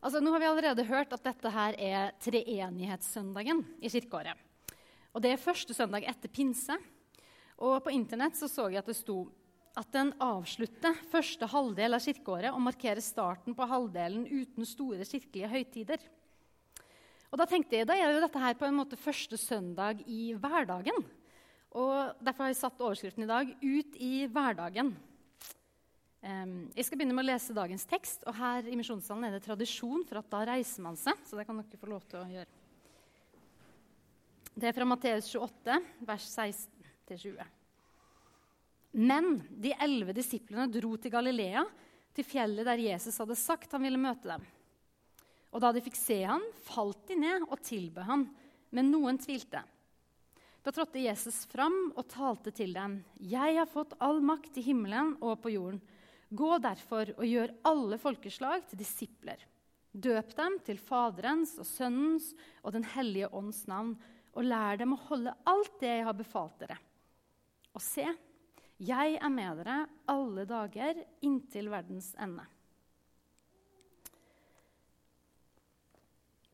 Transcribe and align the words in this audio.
Altså, 0.00 0.20
nå 0.24 0.32
har 0.32 0.40
vi 0.40 0.48
allerede 0.48 0.86
hørt 0.88 1.12
at 1.12 1.24
dette 1.26 1.50
her 1.52 1.76
er 1.76 2.14
treenighetssøndagen 2.24 3.60
i 3.84 3.90
kirkeåret. 3.92 4.38
Og 5.12 5.20
Det 5.20 5.34
er 5.34 5.42
første 5.42 5.74
søndag 5.76 6.06
etter 6.08 6.32
pinse. 6.32 6.76
Og 7.60 7.82
På 7.84 7.92
internett 7.92 8.38
så, 8.38 8.48
så 8.48 8.70
jeg 8.70 8.80
at 8.80 8.88
det 8.88 8.96
sto 8.96 9.26
at 9.76 9.90
den 9.92 10.14
avslutter 10.18 10.96
første 11.12 11.46
halvdel 11.46 11.94
av 11.94 12.02
kirkeåret 12.02 12.50
og 12.50 12.64
markerer 12.64 13.02
starten 13.04 13.54
på 13.54 13.68
halvdelen 13.68 14.24
uten 14.26 14.66
store 14.66 15.04
kirkelige 15.04 15.50
høytider. 15.52 16.00
Og 17.30 17.38
Da 17.38 17.46
tenkte 17.46 17.76
jeg, 17.76 17.86
da 17.86 17.94
er 17.94 18.10
jo 18.10 18.24
dette 18.24 18.42
her 18.42 18.56
på 18.58 18.66
en 18.66 18.74
måte 18.80 18.98
første 18.98 19.36
søndag 19.38 20.00
i 20.08 20.32
hverdagen. 20.34 21.04
Og 21.76 22.16
Derfor 22.24 22.48
har 22.48 22.50
jeg 22.50 22.62
satt 22.64 22.80
overskriften 22.80 23.28
i 23.28 23.30
dag 23.30 23.52
'Ut 23.60 23.94
i 24.00 24.26
hverdagen'. 24.26 24.96
Jeg 26.20 26.84
skal 26.84 26.98
begynne 27.00 27.14
med 27.16 27.24
å 27.24 27.30
lese 27.30 27.56
dagens 27.56 27.86
tekst. 27.88 28.26
og 28.28 28.36
Her 28.36 28.66
i 28.68 28.76
misjonssalen 28.76 29.24
er 29.28 29.36
det 29.36 29.44
tradisjon 29.46 30.04
for 30.08 30.20
at 30.20 30.28
da 30.32 30.42
reiser 30.52 30.84
man 30.84 30.98
seg. 31.00 31.16
Så 31.24 31.38
det 31.38 31.46
kan 31.48 31.56
dere 31.56 31.80
få 31.80 31.88
lov 31.88 32.04
til 32.10 32.20
å 32.20 32.28
gjøre. 32.28 32.50
Det 34.50 34.68
er 34.68 34.76
fra 34.76 34.84
Matteus 34.84 35.30
28, 35.32 35.78
vers 36.04 36.26
16-20. 36.28 37.40
Men 39.00 39.36
de 39.48 39.72
elleve 39.78 40.12
disiplene 40.16 40.66
dro 40.68 40.96
til 41.00 41.14
Galilea, 41.14 41.62
til 42.12 42.26
fjellet 42.26 42.66
der 42.66 42.82
Jesus 42.82 43.16
hadde 43.22 43.38
sagt 43.38 43.72
han 43.72 43.84
ville 43.86 44.00
møte 44.00 44.28
dem. 44.28 44.44
Og 45.54 45.62
da 45.62 45.70
de 45.72 45.82
fikk 45.82 45.96
se 45.98 46.18
han, 46.26 46.42
falt 46.66 47.06
de 47.08 47.16
ned 47.22 47.46
og 47.46 47.62
tilbød 47.64 48.06
han, 48.06 48.26
men 48.74 48.90
noen 48.90 49.18
tvilte. 49.22 49.62
Da 50.60 50.74
trådte 50.74 51.00
Jesus 51.00 51.46
fram 51.48 51.94
og 51.94 52.04
talte 52.10 52.52
til 52.52 52.74
dem. 52.76 52.98
Jeg 53.16 53.56
har 53.56 53.70
fått 53.70 53.96
all 54.02 54.20
makt 54.20 54.58
i 54.60 54.66
himmelen 54.66 55.14
og 55.22 55.38
på 55.40 55.54
jorden. 55.54 55.80
Gå 56.30 56.50
derfor 56.62 57.10
og 57.16 57.26
gjør 57.26 57.52
alle 57.66 57.98
folkeslag 57.98 58.62
til 58.70 58.78
disipler. 58.78 59.40
Døp 59.90 60.30
dem 60.38 60.58
til 60.62 60.78
Faderens 60.78 61.56
og 61.58 61.66
Sønnens 61.66 62.30
og 62.62 62.72
Den 62.76 62.86
hellige 62.86 63.30
ånds 63.34 63.64
navn, 63.66 63.96
og 64.30 64.46
lær 64.46 64.78
dem 64.78 64.94
å 64.94 65.00
holde 65.08 65.34
alt 65.50 65.80
det 65.82 65.90
jeg 65.90 66.06
har 66.06 66.14
befalt 66.14 66.60
dere. 66.62 66.76
Og 67.74 67.82
se, 67.82 68.06
jeg 68.78 69.18
er 69.18 69.32
med 69.34 69.58
dere 69.60 69.82
alle 70.08 70.46
dager 70.46 71.02
inntil 71.26 71.72
verdens 71.72 72.12
ende. 72.14 72.46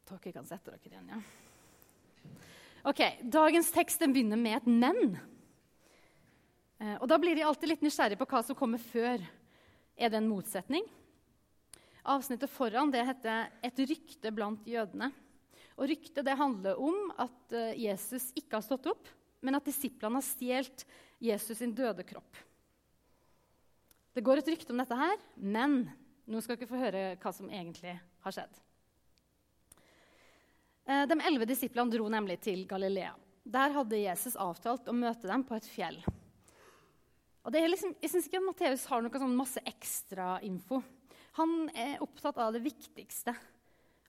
Dere 0.06 0.32
kan 0.32 0.48
sette 0.48 0.72
dere 0.72 0.88
igjen, 0.88 1.12
ja. 1.12 1.20
Ok, 2.86 3.02
Dagens 3.26 3.72
tekst 3.74 4.00
begynner 4.00 4.38
med 4.38 4.56
et 4.56 4.66
'men'. 4.66 5.18
Eh, 6.80 6.96
og 7.00 7.08
Da 7.08 7.18
blir 7.18 7.34
de 7.34 7.42
alltid 7.42 7.68
litt 7.68 7.82
nysgjerrig 7.82 8.18
på 8.18 8.26
hva 8.26 8.44
som 8.44 8.56
kommer 8.56 8.78
før. 8.78 9.20
Er 9.96 10.12
det 10.12 10.20
en 10.20 10.28
motsetning? 10.28 10.84
Avsnittet 12.06 12.52
foran 12.52 12.90
det 12.92 13.04
heter 13.06 13.48
'Et 13.62 13.78
rykte 13.78 14.30
blant 14.30 14.64
jødene'. 14.66 15.12
Og 15.76 15.88
Ryktet 15.88 16.24
det 16.24 16.36
handler 16.36 16.78
om 16.80 17.12
at 17.18 17.52
eh, 17.52 17.76
Jesus 17.84 18.30
ikke 18.36 18.56
har 18.56 18.64
stått 18.64 18.86
opp, 18.86 19.08
men 19.40 19.54
at 19.54 19.64
disiplene 19.64 20.16
har 20.16 20.24
stjålet 20.24 20.84
Jesus 21.20 21.58
sin 21.58 21.74
døde 21.74 22.04
kropp. 22.04 22.36
Det 24.16 24.24
går 24.24 24.40
et 24.40 24.48
rykte 24.48 24.72
om 24.72 24.80
dette 24.80 24.96
her, 24.96 25.16
men 25.36 25.90
nå 26.24 26.40
skal 26.40 26.56
dere 26.56 26.70
få 26.70 26.80
høre 26.80 27.02
hva 27.20 27.32
som 27.32 27.50
egentlig 27.50 27.98
har 28.24 28.32
skjedd. 28.32 28.62
Eh, 30.86 31.04
de 31.10 31.20
elleve 31.20 31.48
disiplene 31.48 31.92
dro 31.92 32.08
nemlig 32.08 32.40
til 32.40 32.64
Galilea. 32.68 33.12
Der 33.44 33.74
hadde 33.74 34.00
Jesus 34.00 34.38
avtalt 34.40 34.88
å 34.88 34.96
møte 34.96 35.28
dem 35.28 35.44
på 35.46 35.58
et 35.58 35.68
fjell. 35.68 36.00
Og 37.46 37.54
liksom, 37.54 37.92
jeg 38.02 38.10
syns 38.10 38.26
ikke 38.26 38.40
at 38.40 38.46
Matteus 38.48 38.84
har 38.90 39.02
noe 39.04 39.20
sånn 39.22 39.36
masse 39.38 39.60
ekstrainfo. 39.70 40.80
Han 41.38 41.68
er 41.78 42.02
opptatt 42.02 42.40
av 42.42 42.50
det 42.56 42.64
viktigste. 42.64 43.36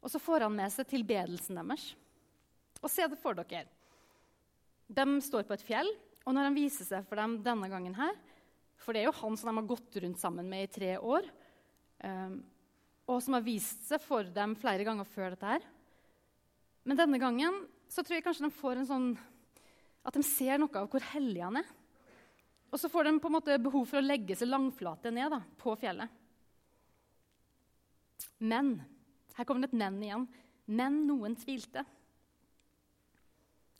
Og 0.01 0.09
så 0.09 0.21
får 0.21 0.47
han 0.47 0.55
med 0.57 0.73
seg 0.73 0.87
tilbedelsen 0.89 1.59
deres. 1.59 1.91
Og 2.81 2.89
se 2.89 3.05
det 3.05 3.19
for 3.21 3.37
dere. 3.37 3.67
De 4.87 5.05
står 5.21 5.45
på 5.45 5.53
et 5.53 5.65
fjell, 5.67 5.89
og 6.25 6.33
når 6.33 6.49
han 6.49 6.57
viser 6.57 6.87
seg 6.87 7.05
for 7.05 7.19
dem 7.19 7.37
denne 7.43 7.67
gangen 7.71 7.95
her 7.97 8.15
For 8.79 8.95
det 8.95 9.01
er 9.01 9.09
jo 9.09 9.17
han 9.19 9.35
som 9.39 9.49
de 9.49 9.59
har 9.59 9.67
gått 9.67 9.97
rundt 10.01 10.19
sammen 10.21 10.47
med 10.47 10.65
i 10.65 10.71
tre 10.71 10.91
år, 10.95 11.25
um, 12.03 12.37
og 13.07 13.19
som 13.23 13.35
har 13.35 13.43
vist 13.43 13.87
seg 13.87 14.01
for 14.03 14.27
dem 14.35 14.53
flere 14.59 14.85
ganger 14.87 15.07
før 15.07 15.33
dette 15.33 15.49
her. 15.49 15.65
Men 16.87 16.99
denne 16.99 17.19
gangen 17.19 17.65
så 17.91 18.03
tror 18.03 18.17
jeg 18.17 18.25
kanskje 18.25 18.47
de 18.47 18.59
får 18.59 18.81
en 18.81 18.89
sånn 18.89 19.09
At 20.07 20.15
de 20.15 20.23
ser 20.23 20.59
noe 20.61 20.71
av 20.79 20.87
hvor 20.91 21.03
hellig 21.11 21.41
han 21.43 21.59
er. 21.59 21.67
Og 22.71 22.79
så 22.81 22.89
får 22.91 23.07
de 23.07 23.13
på 23.23 23.29
en 23.29 23.37
måte 23.37 23.59
behov 23.63 23.85
for 23.87 23.99
å 23.99 24.05
legge 24.05 24.35
seg 24.35 24.49
langflate 24.51 25.11
ned 25.13 25.31
da, 25.31 25.41
på 25.59 25.75
fjellet. 25.79 26.11
Men 28.43 28.77
Her 29.37 29.45
kommer 29.45 29.63
det 29.63 29.69
et 29.69 29.77
men 29.77 30.01
igjen. 30.01 30.27
Men 30.67 30.95
noen 31.07 31.35
tvilte. 31.37 31.83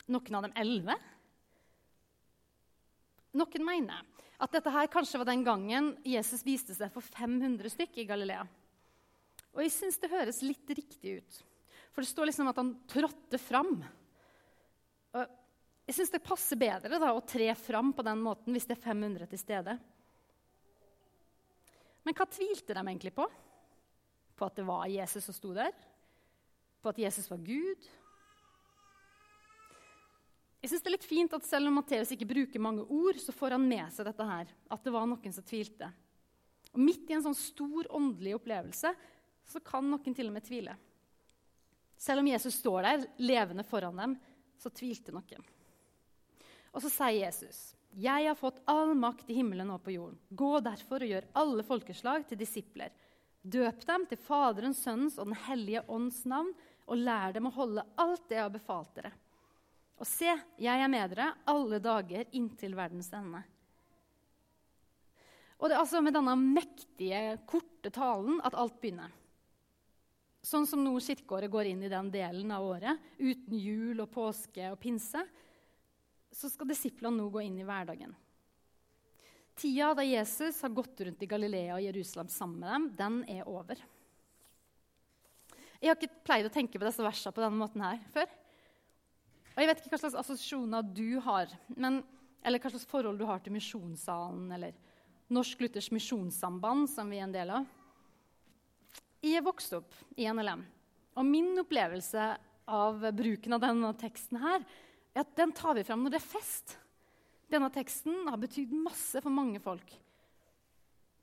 Noen 0.08 0.38
av 0.38 0.46
dem 0.46 0.54
elleve 0.56 0.94
noen 3.36 3.64
mener 3.64 4.06
at 4.38 4.54
dette 4.54 4.72
her 4.72 4.88
kanskje 4.90 5.18
var 5.20 5.28
den 5.28 5.44
gangen 5.46 5.92
Jesus 6.06 6.44
viste 6.46 6.74
seg 6.76 6.92
for 6.94 7.04
500 7.04 7.72
stykk 7.74 8.00
i 8.00 8.06
Galilea. 8.08 8.44
Og 9.54 9.64
jeg 9.64 9.74
syns 9.74 9.98
det 10.00 10.12
høres 10.12 10.40
litt 10.46 10.70
riktig 10.70 11.18
ut. 11.18 11.38
For 11.92 12.04
det 12.04 12.10
står 12.12 12.30
liksom 12.30 12.50
at 12.50 12.60
han 12.60 12.74
trådte 12.90 13.40
fram. 13.42 13.80
Og 15.18 15.36
jeg 15.88 15.96
syns 15.96 16.10
det 16.12 16.20
passer 16.20 16.58
bedre 16.60 16.98
da, 17.00 17.14
å 17.16 17.24
tre 17.24 17.48
fram 17.56 17.94
på 17.96 18.04
den 18.04 18.20
måten 18.20 18.52
hvis 18.52 18.66
det 18.68 18.76
er 18.76 18.84
500 18.90 19.30
til 19.30 19.40
stede. 19.40 19.78
Men 22.04 22.16
hva 22.16 22.26
tvilte 22.28 22.76
de 22.76 22.82
egentlig 22.82 23.14
på? 23.16 23.24
På 24.36 24.50
at 24.50 24.60
det 24.60 24.66
var 24.68 24.84
Jesus 24.92 25.24
som 25.24 25.36
sto 25.36 25.54
der? 25.56 25.72
På 26.84 26.92
at 26.92 27.00
Jesus 27.00 27.30
var 27.32 27.40
Gud? 27.40 27.88
Jeg 30.60 30.70
synes 30.70 30.84
det 30.84 30.90
er 30.90 30.96
litt 30.98 31.08
fint 31.08 31.34
at 31.36 31.48
Selv 31.48 31.70
om 31.70 31.76
Matteus 31.78 32.12
ikke 32.12 32.28
bruker 32.28 32.62
mange 32.62 32.84
ord, 32.84 33.16
så 33.22 33.32
får 33.32 33.56
han 33.56 33.64
med 33.64 33.88
seg 33.94 34.10
dette 34.10 34.28
her, 34.28 34.52
at 34.68 34.84
det 34.84 34.92
var 34.92 35.08
noen 35.08 35.34
som 35.34 35.46
tvilte. 35.46 35.88
Og 36.74 36.80
Midt 36.84 37.08
i 37.08 37.16
en 37.16 37.24
sånn 37.30 37.38
stor 37.38 37.88
åndelig 37.96 38.36
opplevelse 38.36 38.92
så 39.48 39.64
kan 39.64 39.88
noen 39.88 40.12
til 40.12 40.28
og 40.28 40.36
med 40.36 40.44
tvile. 40.44 40.76
Selv 41.96 42.20
om 42.20 42.28
Jesus 42.28 42.60
står 42.60 42.84
der 42.84 43.06
levende 43.24 43.64
foran 43.64 44.04
dem, 44.04 44.18
så 44.60 44.68
tvilte 44.68 45.16
noen. 45.16 45.54
Og 46.78 46.84
så 46.84 46.92
sier 46.94 47.24
Jesus, 47.26 47.74
'Jeg 47.90 48.28
har 48.28 48.36
fått 48.38 48.60
all 48.70 48.94
makt 48.94 49.30
i 49.30 49.34
himmelen 49.34 49.70
og 49.74 49.82
på 49.82 49.96
jorden.' 49.96 50.18
'Gå 50.30 50.60
derfor 50.62 51.02
og 51.02 51.10
gjør 51.10 51.24
alle 51.34 51.62
folkeslag 51.66 52.28
til 52.28 52.38
disipler.' 52.38 52.94
'Døp 53.42 53.84
dem 53.84 54.06
til 54.06 54.18
Faderens, 54.18 54.78
Sønnens 54.84 55.18
og 55.18 55.26
Den 55.26 55.34
hellige 55.34 55.82
ånds 55.88 56.24
navn,' 56.24 56.54
'og 56.86 56.96
lær 56.96 57.32
dem 57.34 57.46
å 57.46 57.50
holde 57.50 57.82
alt 57.98 58.28
det 58.28 58.36
jeg 58.36 58.42
har 58.44 58.54
befalt 58.54 58.94
dere.' 58.94 59.12
Og 59.98 60.06
se, 60.06 60.30
jeg 60.56 60.80
er 60.80 60.88
med 60.88 61.10
dere 61.10 61.34
alle 61.44 61.80
dager 61.82 62.24
inntil 62.30 62.76
verdens 62.76 63.10
ende. 63.12 63.42
Og 65.58 65.68
det 65.68 65.74
er 65.74 65.82
altså 65.82 66.00
med 66.00 66.14
denne 66.14 66.36
mektige, 66.38 67.40
korte 67.44 67.90
talen 67.90 68.38
at 68.44 68.54
alt 68.54 68.78
begynner. 68.80 69.10
Sånn 70.40 70.68
som 70.70 70.84
nå 70.84 70.94
kirkeåret 71.00 71.50
går 71.50 71.72
inn 71.72 71.82
i 71.82 71.90
den 71.90 72.12
delen 72.14 72.52
av 72.54 72.62
året, 72.62 72.96
uten 73.18 73.58
jul 73.58 73.98
og 73.98 74.12
påske 74.14 74.70
og 74.70 74.78
pinse, 74.78 75.26
så 76.32 76.50
skal 76.50 76.70
disiplene 76.70 77.18
nå 77.18 77.28
gå 77.32 77.42
inn 77.44 77.58
i 77.60 77.66
hverdagen. 77.66 78.14
Tida 79.58 79.90
da 79.98 80.04
Jesus 80.06 80.60
har 80.62 80.70
gått 80.70 81.00
rundt 81.02 81.22
i 81.22 81.28
Galilea 81.30 81.74
og 81.74 81.82
Jerusalem 81.82 82.28
sammen 82.30 82.60
med 82.62 82.70
dem, 82.70 82.90
den 82.98 83.38
er 83.38 83.48
over. 83.50 83.80
Jeg 85.78 85.90
har 85.90 85.98
ikke 85.98 86.26
pleid 86.26 86.46
å 86.46 86.52
tenke 86.52 86.78
på 86.78 86.86
disse 86.86 87.02
versene 87.02 87.34
på 87.34 87.42
denne 87.42 87.58
måten 87.58 87.82
her 87.82 87.98
før. 88.14 88.30
Og 89.54 89.62
Jeg 89.62 89.70
vet 89.70 89.80
ikke 89.82 89.90
hva 89.90 89.98
slags 90.04 90.18
assosiasjoner 90.20 90.90
du 90.94 91.18
har, 91.24 91.50
men, 91.74 92.04
eller 92.46 92.62
hva 92.62 92.70
slags 92.70 92.86
forhold 92.86 93.18
du 93.18 93.26
har 93.26 93.42
til 93.42 93.54
Misjonssalen 93.56 94.52
eller 94.54 94.76
Norsk 95.34 95.64
Luthers 95.64 95.90
Misjonssamband, 95.90 96.86
som 96.90 97.10
vi 97.10 97.18
er 97.18 97.26
en 97.26 97.34
del 97.34 97.50
av. 97.58 97.66
Jeg 99.18 99.40
er 99.40 99.46
vokst 99.46 99.74
opp 99.74 99.96
i 100.14 100.28
NLM, 100.30 100.62
og 101.18 101.26
min 101.26 101.50
opplevelse 101.58 102.28
av 102.70 103.02
bruken 103.18 103.56
av 103.56 103.64
denne 103.64 103.90
teksten 103.98 104.38
her, 104.38 104.62
at 105.22 105.34
den 105.38 105.54
tar 105.56 105.76
vi 105.78 105.86
fram 105.86 106.04
når 106.04 106.14
det 106.14 106.20
er 106.20 106.30
fest. 106.30 106.76
Denne 107.48 107.70
teksten 107.72 108.28
har 108.28 108.40
betydd 108.40 108.74
masse 108.76 109.22
for 109.24 109.32
mange 109.32 109.60
folk. 109.62 109.88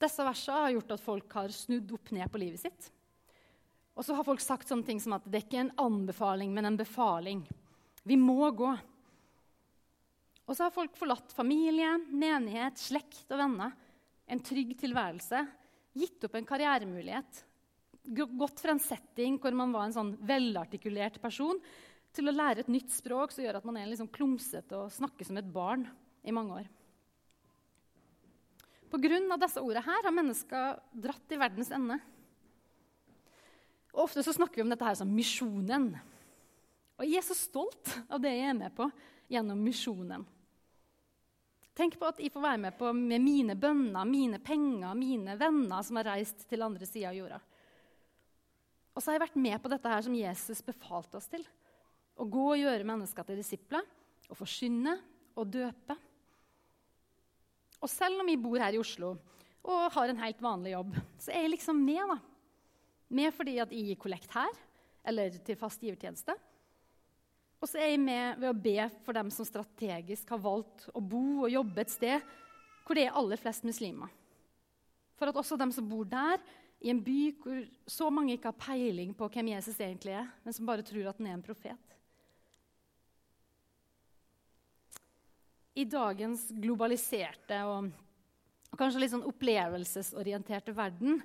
Disse 0.02 0.26
versene 0.26 0.66
har 0.66 0.74
gjort 0.76 0.94
at 0.96 1.04
folk 1.04 1.38
har 1.38 1.54
snudd 1.56 1.94
opp 1.96 2.12
ned 2.16 2.32
på 2.32 2.42
livet 2.42 2.64
sitt. 2.66 2.90
Og 3.96 4.04
så 4.04 4.18
har 4.18 4.28
folk 4.28 4.42
sagt 4.44 4.68
sånne 4.68 4.88
ting 4.88 5.00
som 5.00 5.16
at 5.16 5.28
det 5.30 5.40
er 5.40 5.46
ikke 5.46 5.62
en 5.64 5.76
anbefaling, 5.86 6.52
men 6.52 6.68
en 6.68 6.80
befaling. 6.80 7.46
Vi 8.04 8.18
må 8.20 8.50
gå. 8.52 8.74
Og 10.46 10.54
så 10.54 10.68
har 10.68 10.76
folk 10.76 10.98
forlatt 11.00 11.32
familie, 11.34 11.96
menighet, 12.12 12.78
slekt 12.82 13.32
og 13.32 13.40
venner. 13.40 13.72
En 14.28 14.42
trygg 14.44 14.76
tilværelse. 14.82 15.42
Gitt 15.96 16.28
opp 16.28 16.36
en 16.36 16.48
karrieremulighet. 16.50 17.42
Gått 18.14 18.62
fra 18.62 18.76
en 18.76 18.84
setting 18.84 19.40
hvor 19.42 19.56
man 19.58 19.72
var 19.74 19.88
en 19.88 19.96
sånn 19.96 20.14
velartikulert 20.28 21.22
person, 21.24 21.58
til 22.16 22.32
å 22.32 22.34
lære 22.34 22.64
et 22.64 22.72
nytt 22.72 22.92
språk 22.94 23.34
som 23.34 23.44
gjør 23.44 23.60
at 23.60 23.68
man 23.68 23.78
er 23.80 23.90
liksom 23.92 24.10
klumsete 24.14 24.78
og 24.80 24.94
snakker 24.94 25.28
som 25.28 25.40
et 25.40 25.52
barn 25.52 25.86
i 26.26 26.34
mange 26.36 26.64
år. 26.64 26.74
Pga. 28.96 29.38
disse 29.42 29.62
ordene 29.62 29.84
her 29.84 30.06
har 30.08 30.14
mennesker 30.16 30.78
dratt 30.94 31.26
til 31.28 31.42
verdens 31.42 31.72
ende. 31.76 31.98
Og 33.96 34.06
Ofte 34.06 34.24
så 34.24 34.34
snakker 34.36 34.60
vi 34.60 34.66
om 34.66 34.72
dette 34.72 34.88
her 34.88 34.96
som 35.00 35.12
misjonen. 35.12 35.90
Og 36.96 37.04
jeg 37.04 37.20
er 37.20 37.28
så 37.28 37.36
stolt 37.36 37.92
av 38.08 38.22
det 38.24 38.32
jeg 38.32 38.50
er 38.52 38.58
med 38.58 38.76
på 38.76 38.88
gjennom 39.32 39.60
misjonen. 39.64 40.24
Tenk 41.76 41.98
på 42.00 42.08
at 42.08 42.22
jeg 42.24 42.32
får 42.32 42.44
være 42.44 42.62
med 42.68 42.78
på 42.80 42.92
med 42.96 43.20
mine 43.20 43.56
bønner, 43.60 44.08
mine 44.08 44.40
penger, 44.40 44.96
mine 44.96 45.36
venner 45.40 45.84
som 45.84 46.00
har 46.00 46.08
reist 46.14 46.46
til 46.48 46.64
andre 46.64 46.88
sida 46.88 47.10
av 47.12 47.18
jorda. 47.18 47.40
Og 48.96 49.04
så 49.04 49.12
har 49.12 49.18
jeg 49.18 49.26
vært 49.26 49.42
med 49.44 49.60
på 49.60 49.72
dette 49.74 49.92
her 49.92 50.06
som 50.06 50.16
Jesus 50.16 50.64
befalte 50.64 51.20
oss 51.20 51.28
til. 51.28 51.44
Å 52.16 52.28
gå 52.32 52.46
og 52.54 52.60
gjøre 52.60 52.88
mennesker 52.88 53.28
til 53.28 53.40
disipler, 53.40 53.84
å 54.32 54.38
forsyne 54.38 54.96
og 55.36 55.50
døpe. 55.52 55.98
Og 57.82 57.92
selv 57.92 58.24
om 58.24 58.30
vi 58.30 58.38
bor 58.40 58.58
her 58.62 58.76
i 58.76 58.82
Oslo 58.82 59.16
og 59.66 59.92
har 59.96 60.12
en 60.12 60.22
helt 60.22 60.42
vanlig 60.42 60.76
jobb, 60.76 60.96
så 61.20 61.34
er 61.34 61.46
jeg 61.46 61.56
liksom 61.56 61.80
med. 61.82 62.02
da. 62.14 62.18
Med 63.18 63.34
fordi 63.34 63.58
at 63.62 63.72
jeg 63.74 63.90
gir 63.90 64.02
kollekt 64.02 64.34
her, 64.34 64.52
eller 65.06 65.38
til 65.46 65.58
fast 65.60 65.84
givertjeneste. 65.84 66.36
Og 67.62 67.70
så 67.70 67.80
er 67.82 67.94
jeg 67.94 68.02
med 68.02 68.42
ved 68.42 68.52
å 68.52 68.58
be 68.66 68.90
for 69.06 69.18
dem 69.18 69.32
som 69.34 69.48
strategisk 69.48 70.30
har 70.34 70.42
valgt 70.42 70.88
å 70.94 71.02
bo 71.02 71.46
og 71.46 71.54
jobbe 71.54 71.82
et 71.82 71.94
sted 71.94 72.36
hvor 72.86 72.98
det 72.98 73.08
er 73.08 73.18
aller 73.18 73.42
flest 73.42 73.66
muslimer. 73.66 74.12
For 75.18 75.32
at 75.32 75.40
også 75.40 75.58
dem 75.58 75.72
som 75.74 75.88
bor 75.90 76.06
der, 76.06 76.38
i 76.86 76.92
en 76.92 77.02
by 77.02 77.20
hvor 77.42 77.64
så 77.90 78.12
mange 78.14 78.36
ikke 78.36 78.52
har 78.52 78.60
peiling 78.62 79.16
på 79.18 79.30
hvem 79.34 79.54
Jesus 79.56 79.80
egentlig 79.80 80.14
er, 80.20 80.28
men 80.44 80.54
som 80.54 80.68
bare 80.68 80.86
tror 80.86 81.10
at 81.10 81.18
han 81.18 81.32
er 81.32 81.38
en 81.38 81.46
profet. 81.46 81.96
I 85.76 85.86
dagens 85.92 86.48
globaliserte 86.56 87.62
og, 87.68 87.90
kanskje 88.76 89.00
litt 89.00 89.14
sånn 89.14 89.28
opplevelsesorienterte 89.28 90.74
verden 90.76 91.22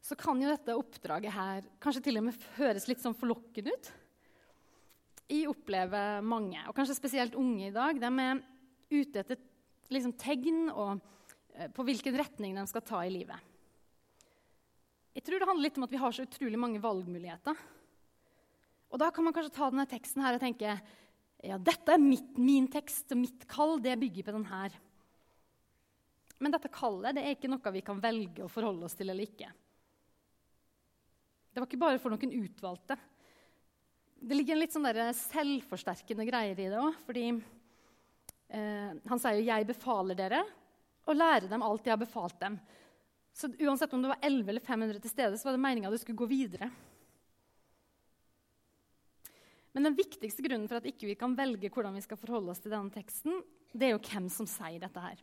så 0.00 0.16
kan 0.16 0.40
jo 0.40 0.48
dette 0.48 0.76
oppdraget 0.76 1.34
her 1.34 1.66
kanskje 1.82 2.06
til 2.06 2.20
og 2.20 2.28
med 2.28 2.44
høres 2.56 2.86
litt 2.88 3.02
sånn 3.02 3.16
forlokkende 3.16 3.74
ut 3.74 3.90
jeg 5.26 5.50
opplever 5.50 6.22
mange, 6.22 6.60
og 6.68 6.74
kanskje 6.76 6.96
spesielt 6.98 7.36
unge 7.38 7.68
i 7.68 7.74
dag, 7.74 7.98
de 7.98 8.10
er 8.22 8.42
ute 8.92 9.22
etter 9.22 9.40
liksom, 9.90 10.14
tegn 10.18 10.68
og, 10.70 11.00
uh, 11.56 11.68
på 11.74 11.86
hvilken 11.86 12.18
retning 12.18 12.54
de 12.58 12.66
skal 12.70 12.84
ta 12.86 13.02
i 13.04 13.12
livet. 13.12 13.54
Jeg 15.16 15.24
tror 15.26 15.40
det 15.40 15.48
handler 15.48 15.66
litt 15.66 15.80
om 15.80 15.86
at 15.86 15.94
vi 15.94 16.02
har 16.02 16.14
så 16.14 16.26
utrolig 16.26 16.60
mange 16.60 16.82
valgmuligheter. 16.82 17.56
Og 18.92 19.00
da 19.00 19.08
kan 19.10 19.26
man 19.26 19.34
kanskje 19.34 19.54
ta 19.56 19.70
denne 19.72 19.88
teksten 19.90 20.22
her 20.22 20.36
og 20.36 20.42
tenke 20.42 20.76
ja, 21.44 21.58
dette 21.60 21.92
er 21.92 22.00
mitt, 22.00 22.36
min 22.40 22.68
tekst 22.72 23.12
og 23.12 23.20
mitt 23.20 23.44
kall. 23.50 23.76
Det 23.82 23.96
bygger 24.00 24.26
på 24.26 24.34
den 24.36 24.46
her. 24.48 24.76
Men 26.40 26.52
dette 26.52 26.72
kallet 26.72 27.16
det 27.16 27.24
er 27.24 27.36
ikke 27.36 27.50
noe 27.50 27.72
vi 27.74 27.84
kan 27.84 28.00
velge 28.02 28.44
å 28.44 28.52
forholde 28.52 28.88
oss 28.88 28.96
til 28.96 29.10
eller 29.10 29.28
ikke. 29.28 29.50
Det 31.52 31.62
var 31.62 31.68
ikke 31.68 31.80
bare 31.80 32.00
for 32.00 32.12
noen 32.12 32.34
utvalgte. 32.36 32.98
Det 34.16 34.36
ligger 34.36 34.56
en 34.56 34.60
litt 34.60 34.74
sånn 34.74 34.88
selvforsterkende 35.16 36.26
greier 36.28 36.58
i 36.58 36.68
det 36.68 36.80
òg. 36.80 36.98
Fordi 37.06 37.26
eh, 37.32 38.90
han 38.92 39.22
sier 39.22 39.40
jo 39.40 39.46
'jeg 39.46 39.68
befaler 39.68 40.18
dere', 40.18 40.44
og 41.06 41.16
lærer 41.16 41.48
dem 41.48 41.62
alt 41.62 41.86
jeg 41.86 41.94
har 41.94 42.02
befalt 42.02 42.38
dem. 42.40 42.58
Så 43.32 43.48
uansett 43.60 43.92
om 43.92 44.02
det 44.02 44.08
var 44.08 44.20
11 44.24 44.48
eller 44.48 44.60
500 44.60 45.00
til 45.00 45.10
stede, 45.10 45.38
så 45.38 45.48
var 45.48 45.56
det 45.56 45.64
meninga 45.64 45.90
du 45.90 45.98
skulle 45.98 46.18
gå 46.18 46.28
videre. 46.28 46.70
Men 49.76 49.90
den 49.90 49.96
viktigste 49.98 50.40
grunnen 50.40 50.70
for 50.70 50.80
at 50.80 50.86
ikke 50.88 51.10
vi 51.10 51.18
kan 51.20 51.34
velge 51.36 51.68
hvordan 51.68 51.98
vi 51.98 52.00
skal 52.00 52.16
forholde 52.16 52.48
oss 52.48 52.62
til 52.64 52.72
denne 52.72 52.88
teksten, 52.94 53.42
det 53.76 53.90
er 53.90 53.92
jo 53.92 54.00
hvem 54.00 54.30
som 54.32 54.48
sier 54.48 54.80
dette 54.80 55.02
her. 55.04 55.18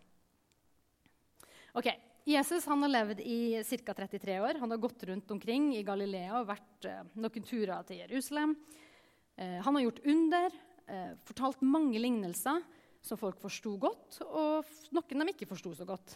Ok, 1.74 1.90
Jesus 2.30 2.68
har 2.70 2.78
levd 2.86 3.24
i 3.26 3.64
ca. 3.66 3.96
33 3.98 4.36
år. 4.46 4.60
Han 4.62 4.70
har 4.70 4.78
gått 4.84 5.08
rundt 5.10 5.34
omkring 5.34 5.72
i 5.74 5.82
Galilea 5.82 6.38
og 6.38 6.52
vært 6.52 6.86
eh, 6.86 7.02
noen 7.18 7.48
turer 7.50 7.82
til 7.90 8.04
Jerusalem. 8.04 8.54
Eh, 9.42 9.58
han 9.66 9.74
har 9.74 9.88
gjort 9.88 10.06
under, 10.06 10.62
eh, 10.86 11.12
fortalt 11.26 11.66
mange 11.66 11.98
lignelser 11.98 12.62
som 13.02 13.18
folk 13.18 13.42
forsto 13.42 13.74
godt, 13.82 14.22
og 14.22 14.70
noen 14.94 15.26
de 15.26 15.34
ikke 15.34 15.50
forsto 15.50 15.74
så 15.82 15.90
godt. 15.90 16.14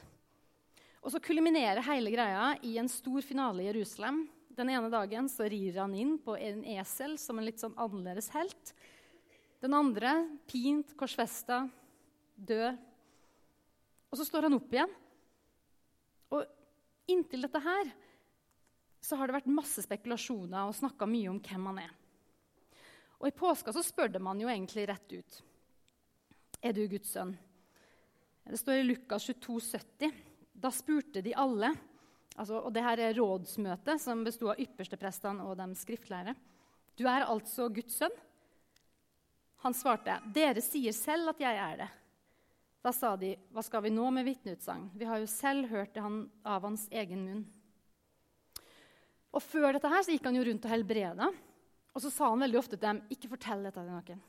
Og 1.01 1.10
så 1.10 1.25
kulminerer 1.25 1.81
hele 1.90 2.13
greia 2.13 2.54
i 2.62 2.78
en 2.78 2.88
stor 2.92 3.25
finale 3.25 3.66
i 3.66 3.72
Jerusalem. 3.72 4.28
Den 4.57 4.71
ene 4.74 4.89
dagen 4.89 5.27
så 5.30 5.45
rir 5.45 5.75
han 5.77 5.94
inn 5.94 6.15
på 6.18 6.33
en 6.42 6.63
esel 6.65 7.13
som 7.21 7.38
en 7.38 7.45
litt 7.45 7.62
sånn 7.62 7.77
annerledes 7.77 8.31
helt. 8.33 8.74
Den 9.62 9.75
andre 9.77 10.13
pint, 10.50 10.95
korsfesta, 10.98 11.68
død. 12.36 12.80
Og 14.09 14.18
så 14.18 14.25
står 14.25 14.48
han 14.48 14.57
opp 14.57 14.74
igjen. 14.74 14.94
Og 16.33 16.42
inntil 17.13 17.45
dette 17.45 17.62
her 17.62 17.92
så 19.04 19.19
har 19.19 19.30
det 19.30 19.38
vært 19.38 19.51
masse 19.54 19.83
spekulasjoner 19.86 20.65
og 20.65 20.75
snakka 20.75 21.06
mye 21.09 21.30
om 21.30 21.42
hvem 21.44 21.69
han 21.69 21.83
er. 21.86 21.94
Og 23.21 23.30
I 23.30 23.36
påska 23.38 23.74
så 23.74 23.83
spør 23.86 24.18
man 24.21 24.42
jo 24.42 24.50
egentlig 24.50 24.88
rett 24.89 25.13
ut. 25.13 25.38
Er 26.65 26.74
du 26.74 26.81
Guds 26.89 27.13
sønn? 27.13 27.36
Det 28.48 28.57
står 28.57 28.81
i 28.81 28.88
Lukas 28.88 29.30
22, 29.30 29.59
70. 29.69 30.18
Da 30.57 30.71
spurte 30.74 31.21
de 31.21 31.36
alle, 31.38 31.74
altså, 32.38 32.62
og 32.62 32.72
det 32.74 32.86
her 32.86 33.01
er 33.04 33.18
rådsmøtet 33.18 34.01
som 34.01 34.24
besto 34.25 34.51
av 34.54 34.62
yppersteprestene 34.62 35.45
og 35.45 35.57
de 35.60 35.68
skriftlærere. 35.78 36.38
Du 36.98 37.06
er 37.10 37.28
altså 37.28 37.68
Guds 37.74 38.00
sønn? 38.00 38.16
Han 39.66 39.74
svarte, 39.74 40.19
dere 40.34 40.62
sier 40.62 40.94
selv 40.95 41.34
at 41.34 41.42
jeg 41.42 41.57
er 41.60 41.81
det. 41.84 41.89
Da 42.86 42.94
sa 42.94 43.16
de, 43.19 43.34
hva 43.51 43.63
skal 43.66 43.84
vi 43.84 43.92
nå 43.92 44.06
med 44.13 44.25
vitneutsagn? 44.28 44.92
Vi 44.95 45.07
har 45.10 45.19
jo 45.19 45.30
selv 45.30 45.68
hørt 45.74 45.95
det 45.98 46.04
av 46.06 46.63
hans 46.63 46.86
egen 46.94 47.25
munn. 47.25 47.44
Og 49.36 49.44
Før 49.44 49.74
dette 49.75 49.90
her 49.92 50.06
så 50.06 50.13
gikk 50.13 50.30
han 50.30 50.38
jo 50.38 50.45
rundt 50.48 50.66
og 50.66 50.72
helbreda. 50.72 51.28
Og 51.94 52.04
så 52.04 52.12
sa 52.13 52.30
han 52.31 52.42
veldig 52.45 52.60
ofte 52.60 52.78
til 52.78 52.86
dem, 52.86 53.01
'Ikke 53.10 53.30
fortell 53.30 53.63
dette 53.63 53.81
til 53.81 53.90
noen'. 53.90 54.22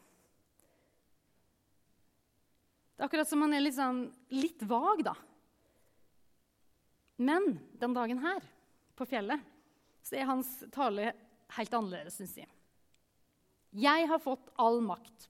Det 2.97 3.05
er 3.05 3.07
akkurat 3.07 3.29
som 3.29 3.43
han 3.43 3.53
er 3.55 3.61
litt, 3.61 3.77
sånn, 3.77 4.13
litt 4.35 4.63
vag, 4.63 5.05
da. 5.05 5.15
Men 7.19 7.57
den 7.81 7.97
dagen 7.97 8.21
her, 8.23 8.45
på 8.99 9.07
fjellet, 9.07 9.43
så 10.07 10.19
er 10.19 10.29
hans 10.31 10.51
tale 10.75 11.13
helt 11.57 11.75
annerledes, 11.75 12.19
syns 12.19 12.37
jeg. 12.39 12.49
Jeg 13.79 14.07
har 14.09 14.23
fått 14.23 14.49
all 14.57 14.81
makt. 14.85 15.29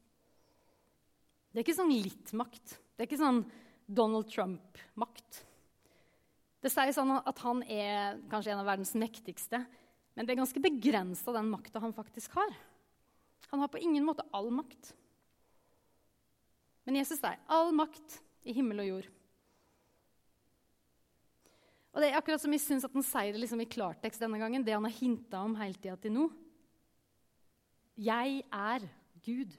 Det 1.50 1.61
er 1.61 1.64
ikke 1.64 1.79
sånn 1.81 1.94
litt 1.96 2.32
makt. 2.37 2.76
Det 2.94 3.02
er 3.02 3.08
ikke 3.08 3.20
sånn 3.20 3.43
Donald 3.88 4.29
Trump-makt. 4.31 5.43
Det 6.61 6.70
sies 6.73 6.96
sånn 6.99 7.17
at 7.17 7.43
han 7.44 7.64
er 7.64 8.20
kanskje 8.31 8.52
en 8.52 8.62
av 8.62 8.69
verdens 8.69 8.94
mektigste. 8.99 9.62
Men 10.14 10.26
det 10.26 10.35
er 10.35 10.40
ganske 10.43 10.62
begrensa, 10.62 11.32
den 11.35 11.50
makta 11.50 11.81
han 11.82 11.94
faktisk 11.96 12.37
har. 12.37 12.52
Han 13.49 13.62
har 13.64 13.71
på 13.73 13.80
ingen 13.80 14.04
måte 14.04 14.26
all 14.35 14.50
makt. 14.52 14.92
Men 16.85 17.00
Jesus 17.00 17.21
sier 17.21 17.38
all 17.47 17.73
makt 17.76 18.21
i 18.49 18.54
himmel 18.57 18.83
og 18.85 18.90
jord. 18.92 19.09
Og 21.95 22.02
det 22.02 22.11
er 22.11 22.18
akkurat 22.18 22.42
som 22.42 22.52
jeg 22.54 22.62
syns 22.62 22.85
at 22.87 22.95
han 22.95 23.07
sier 23.07 23.33
det 23.35 23.40
liksom 23.42 23.62
i 23.64 23.68
klartekst 23.71 24.23
denne 24.23 24.40
gangen, 24.40 24.64
det 24.64 24.76
han 24.76 24.87
har 24.87 24.95
hinta 24.95 25.40
om 25.45 25.57
hele 25.59 25.78
tida 25.78 25.97
til 26.00 26.14
nå. 26.14 26.26
Jeg 27.99 28.42
er 28.54 28.85
Gud. 29.25 29.54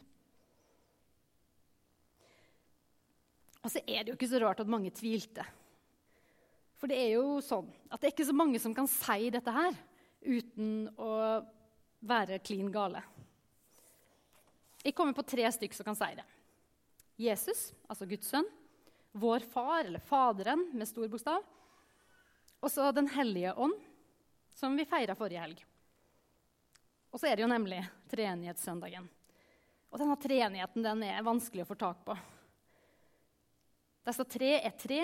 Og 3.60 3.74
så 3.74 3.82
er 3.84 4.04
det 4.04 4.14
jo 4.14 4.18
ikke 4.18 4.30
så 4.32 4.40
rart 4.42 4.62
at 4.64 4.72
mange 4.72 4.94
tvilte. 4.96 5.44
For 6.80 6.88
det 6.88 7.00
er 7.02 7.18
jo 7.18 7.40
sånn 7.44 7.68
at 7.90 8.00
det 8.00 8.08
er 8.08 8.14
ikke 8.16 8.30
så 8.30 8.36
mange 8.36 8.62
som 8.64 8.76
kan 8.76 8.88
si 8.88 9.32
dette 9.34 9.52
her 9.52 9.76
uten 10.24 10.88
å 10.96 11.12
være 12.00 12.40
klin 12.44 12.70
gale. 12.72 13.02
Jeg 14.80 14.96
kommer 14.96 15.16
på 15.18 15.28
tre 15.28 15.44
stykker 15.52 15.76
som 15.76 15.90
kan 15.90 15.98
si 16.00 16.14
det. 16.16 16.24
Jesus, 17.20 17.74
altså 17.92 18.08
Guds 18.08 18.32
sønn. 18.32 18.48
Vår 19.20 19.44
far, 19.52 19.84
eller 19.84 20.00
Faderen 20.00 20.70
med 20.72 20.88
stor 20.88 21.10
bokstav. 21.12 21.44
Og 22.60 22.72
så 22.72 22.92
Den 22.92 23.08
hellige 23.08 23.54
ånd, 23.54 23.76
som 24.54 24.76
vi 24.76 24.86
feira 24.86 25.16
forrige 25.16 25.42
helg. 25.42 25.64
Og 27.10 27.20
så 27.20 27.30
er 27.30 27.38
det 27.38 27.46
jo 27.46 27.52
nemlig 27.52 27.80
treenighetssøndagen. 28.12 29.08
Og 29.90 30.02
denne 30.02 30.18
treenigheten 30.22 30.86
den 30.86 31.06
er 31.08 31.26
vanskelig 31.26 31.64
å 31.66 31.70
få 31.72 31.78
tak 31.80 32.04
på. 32.06 32.18
Der 34.06 34.16
står 34.16 34.30
tre 34.30 34.52
er 34.60 34.76
tre, 34.78 35.00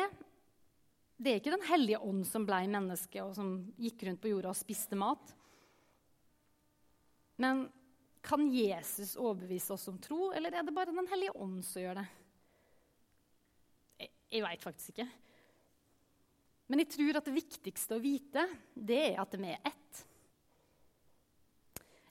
det 1.15 1.31
er 1.31 1.39
ikke 1.39 1.55
Den 1.55 1.67
hellige 1.69 2.01
ånd 2.03 2.25
som 2.27 2.45
blei 2.45 2.65
menneske 2.67 3.23
og 3.23 3.35
som 3.37 3.55
gikk 3.79 4.03
rundt 4.03 4.21
på 4.21 4.33
jorda 4.33 4.51
og 4.51 4.59
spiste 4.59 4.97
mat. 4.99 5.31
Men 7.39 7.65
kan 8.25 8.47
Jesus 8.51 9.15
overbevise 9.15 9.73
oss 9.75 9.87
om 9.91 9.99
tro, 10.01 10.31
eller 10.35 10.51
er 10.51 10.65
det 10.65 10.73
bare 10.75 10.95
Den 10.95 11.07
hellige 11.11 11.35
ånd 11.39 11.61
som 11.65 11.83
gjør 11.83 12.01
det? 12.01 12.05
Jeg, 14.01 14.11
jeg 14.33 14.43
veit 14.43 14.65
faktisk 14.65 14.95
ikke. 14.95 15.07
Men 16.65 16.81
jeg 16.81 16.93
tror 16.95 17.19
at 17.19 17.27
det 17.27 17.35
viktigste 17.35 17.97
å 17.97 18.01
vite, 18.01 18.47
det 18.73 19.01
er 19.11 19.19
at 19.21 19.35
de 19.35 19.51
er 19.51 19.59
ett. 19.69 20.01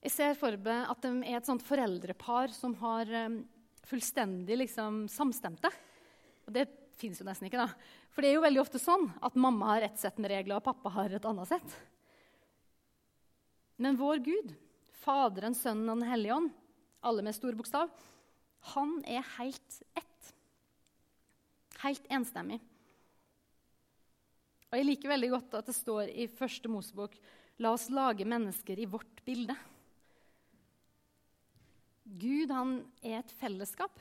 Jeg 0.04 0.12
ser 0.12 0.37
for 0.38 0.54
meg 0.61 0.90
at 0.92 1.00
de 1.02 1.11
er 1.25 1.38
et 1.38 1.49
sånt 1.49 1.64
foreldrepar 1.64 2.52
som 2.54 2.75
har 2.82 3.08
um, 3.25 3.40
fullstendig 3.88 4.58
liksom, 4.61 5.06
samstemte. 5.11 5.70
Og 6.44 6.52
det 6.54 6.68
fins 7.00 7.18
jo 7.18 7.26
nesten 7.26 7.49
ikke, 7.49 7.64
da. 7.64 7.70
For 8.14 8.23
det 8.23 8.30
er 8.30 8.37
jo 8.37 8.44
veldig 8.44 8.62
ofte 8.62 8.80
sånn 8.82 9.08
at 9.25 9.38
mamma 9.40 9.73
har 9.73 9.88
ett 9.88 9.99
sett 9.99 10.20
med 10.20 10.30
regler, 10.30 10.58
og 10.58 10.66
pappa 10.66 10.92
har 10.99 11.16
et 11.16 11.26
annet 11.26 11.50
sett. 11.50 11.78
Men 13.80 13.99
vår 13.99 14.20
Gud, 14.28 14.52
Faderen, 15.02 15.56
Sønnen 15.56 15.90
og 15.90 15.99
Den 15.99 16.12
hellige 16.12 16.37
ånd, 16.37 16.52
alle 17.04 17.25
med 17.25 17.37
stor 17.37 17.56
bokstav, 17.58 17.90
han 18.75 18.94
er 19.08 19.25
helt 19.34 19.80
ett. 19.99 20.30
Helt 21.82 22.06
enstemmig. 22.12 22.61
Og 24.75 24.81
Jeg 24.81 24.88
liker 24.88 25.12
veldig 25.12 25.28
godt 25.31 25.52
at 25.54 25.69
det 25.71 25.76
står 25.76 26.09
i 26.11 26.25
første 26.26 26.66
Mosebok 26.66 27.12
La 27.62 27.71
oss 27.76 27.85
lage 27.95 28.25
mennesker 28.26 28.81
i 28.83 28.88
vårt 28.90 29.21
bilde. 29.23 29.54
Gud 32.02 32.50
han 32.50 32.73
er 32.99 33.21
et 33.21 33.35
fellesskap. 33.38 34.00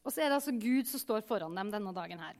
Og 0.00 0.08
så 0.08 0.22
er 0.22 0.30
det 0.30 0.38
altså 0.38 0.54
Gud 0.56 0.88
som 0.88 1.02
står 1.02 1.26
foran 1.28 1.60
dem 1.60 1.72
denne 1.74 1.92
dagen 1.92 2.22
her. 2.24 2.38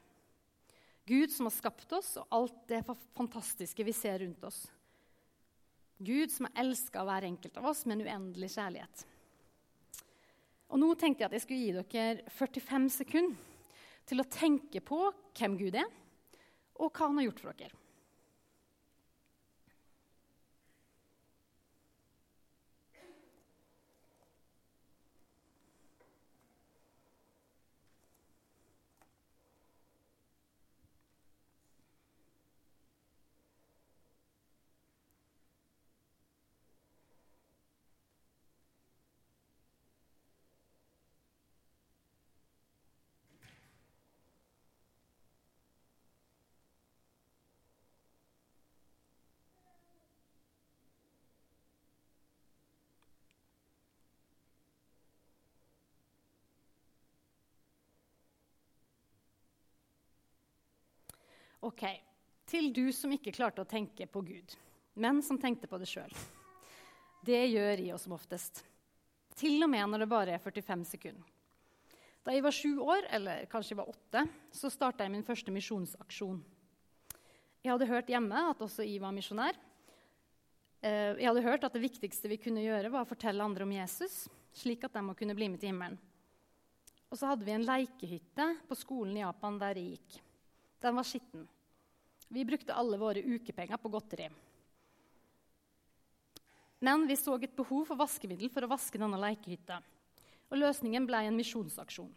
Gud 1.04 1.34
som 1.34 1.50
har 1.50 1.54
skapt 1.58 1.92
oss 1.98 2.14
og 2.22 2.32
alt 2.38 2.62
det 2.70 2.80
fantastiske 3.18 3.84
vi 3.84 3.92
ser 3.98 4.22
rundt 4.22 4.46
oss. 4.48 4.62
Gud 6.00 6.32
som 6.32 6.48
har 6.48 6.62
elska 6.64 7.04
hver 7.04 7.28
enkelt 7.28 7.60
av 7.60 7.68
oss 7.68 7.84
med 7.84 7.98
en 7.98 8.08
uendelig 8.08 8.48
kjærlighet. 8.54 9.04
Og 10.72 10.80
Nå 10.80 10.88
tenkte 10.96 11.26
jeg 11.26 11.28
at 11.28 11.36
jeg 11.36 11.44
skulle 11.44 11.66
gi 11.66 11.76
dere 12.00 12.32
45 12.38 12.88
sekunder 12.96 13.52
til 14.06 14.22
å 14.22 14.28
tenke 14.30 14.82
på 14.84 15.00
hvem 15.36 15.56
Gud 15.58 15.76
er, 15.78 15.88
og 16.78 16.92
hva 16.92 17.08
han 17.08 17.20
har 17.20 17.28
gjort 17.28 17.42
for 17.42 17.58
dere. 17.58 17.85
Ok, 61.66 61.82
Til 62.46 62.68
du 62.70 62.92
som 62.94 63.10
ikke 63.10 63.32
klarte 63.34 63.64
å 63.64 63.66
tenke 63.66 64.06
på 64.06 64.20
Gud, 64.22 64.52
men 65.02 65.18
som 65.18 65.38
tenkte 65.42 65.66
på 65.66 65.80
det 65.82 65.88
sjøl. 65.90 66.12
Det 67.26 67.40
gjør 67.50 67.80
jeg 67.82 67.98
som 67.98 68.12
oftest. 68.14 68.60
Til 69.34 69.58
og 69.64 69.72
med 69.72 69.90
når 69.90 70.04
det 70.04 70.08
bare 70.12 70.36
er 70.36 70.44
45 70.44 70.84
sekunder. 70.86 71.32
Da 72.22 72.34
jeg 72.34 72.44
var 72.46 72.54
sju 72.54 72.78
år, 72.82 73.08
eller 73.18 73.48
kanskje 73.50 73.74
jeg 73.74 73.80
var 73.80 73.90
åtte, 73.90 74.22
så 74.54 74.70
starta 74.70 75.02
jeg 75.02 75.12
min 75.16 75.26
første 75.26 75.50
misjonsaksjon. 75.54 76.38
Jeg 77.64 77.72
hadde 77.72 77.90
hørt 77.90 78.14
hjemme 78.14 78.44
at 78.52 78.62
også 78.62 78.86
jeg 78.86 79.02
var 79.02 79.14
misjonær. 79.16 79.58
Eh, 80.86 81.18
jeg 81.18 81.26
hadde 81.26 81.44
hørt 81.48 81.66
at 81.66 81.74
det 81.74 81.82
viktigste 81.82 82.30
vi 82.30 82.38
kunne 82.46 82.62
gjøre, 82.62 82.92
var 82.94 83.02
å 83.02 83.10
fortelle 83.10 83.42
andre 83.42 83.66
om 83.66 83.74
Jesus, 83.74 84.28
slik 84.54 84.86
at 84.86 84.94
de 84.94 85.02
må 85.02 85.18
kunne 85.18 85.34
bli 85.34 85.50
med 85.50 85.62
til 85.62 85.74
himmelen. 85.74 85.98
Og 87.10 87.18
så 87.18 87.32
hadde 87.32 87.46
vi 87.46 87.54
en 87.58 87.66
leikehytte 87.66 88.48
på 88.70 88.78
skolen 88.78 89.18
i 89.18 89.24
Japan 89.24 89.58
der 89.62 89.82
jeg 89.82 89.96
gikk. 89.96 90.18
Den 90.86 90.98
var 90.98 91.06
skitten. 91.06 91.46
Vi 92.28 92.44
brukte 92.44 92.74
alle 92.74 92.98
våre 92.98 93.22
ukepenger 93.22 93.78
på 93.80 93.90
godteri. 93.92 94.28
Men 96.78 97.06
vi 97.08 97.16
så 97.16 97.36
et 97.40 97.56
behov 97.56 97.86
for 97.88 97.98
vaskemiddel 97.98 98.50
for 98.52 98.66
å 98.66 98.70
vaske 98.70 99.00
denne 99.00 99.18
lekehytta. 99.20 99.80
Og 100.50 100.60
løsningen 100.60 101.06
ble 101.08 101.22
en 101.26 101.38
misjonsaksjon. 101.38 102.10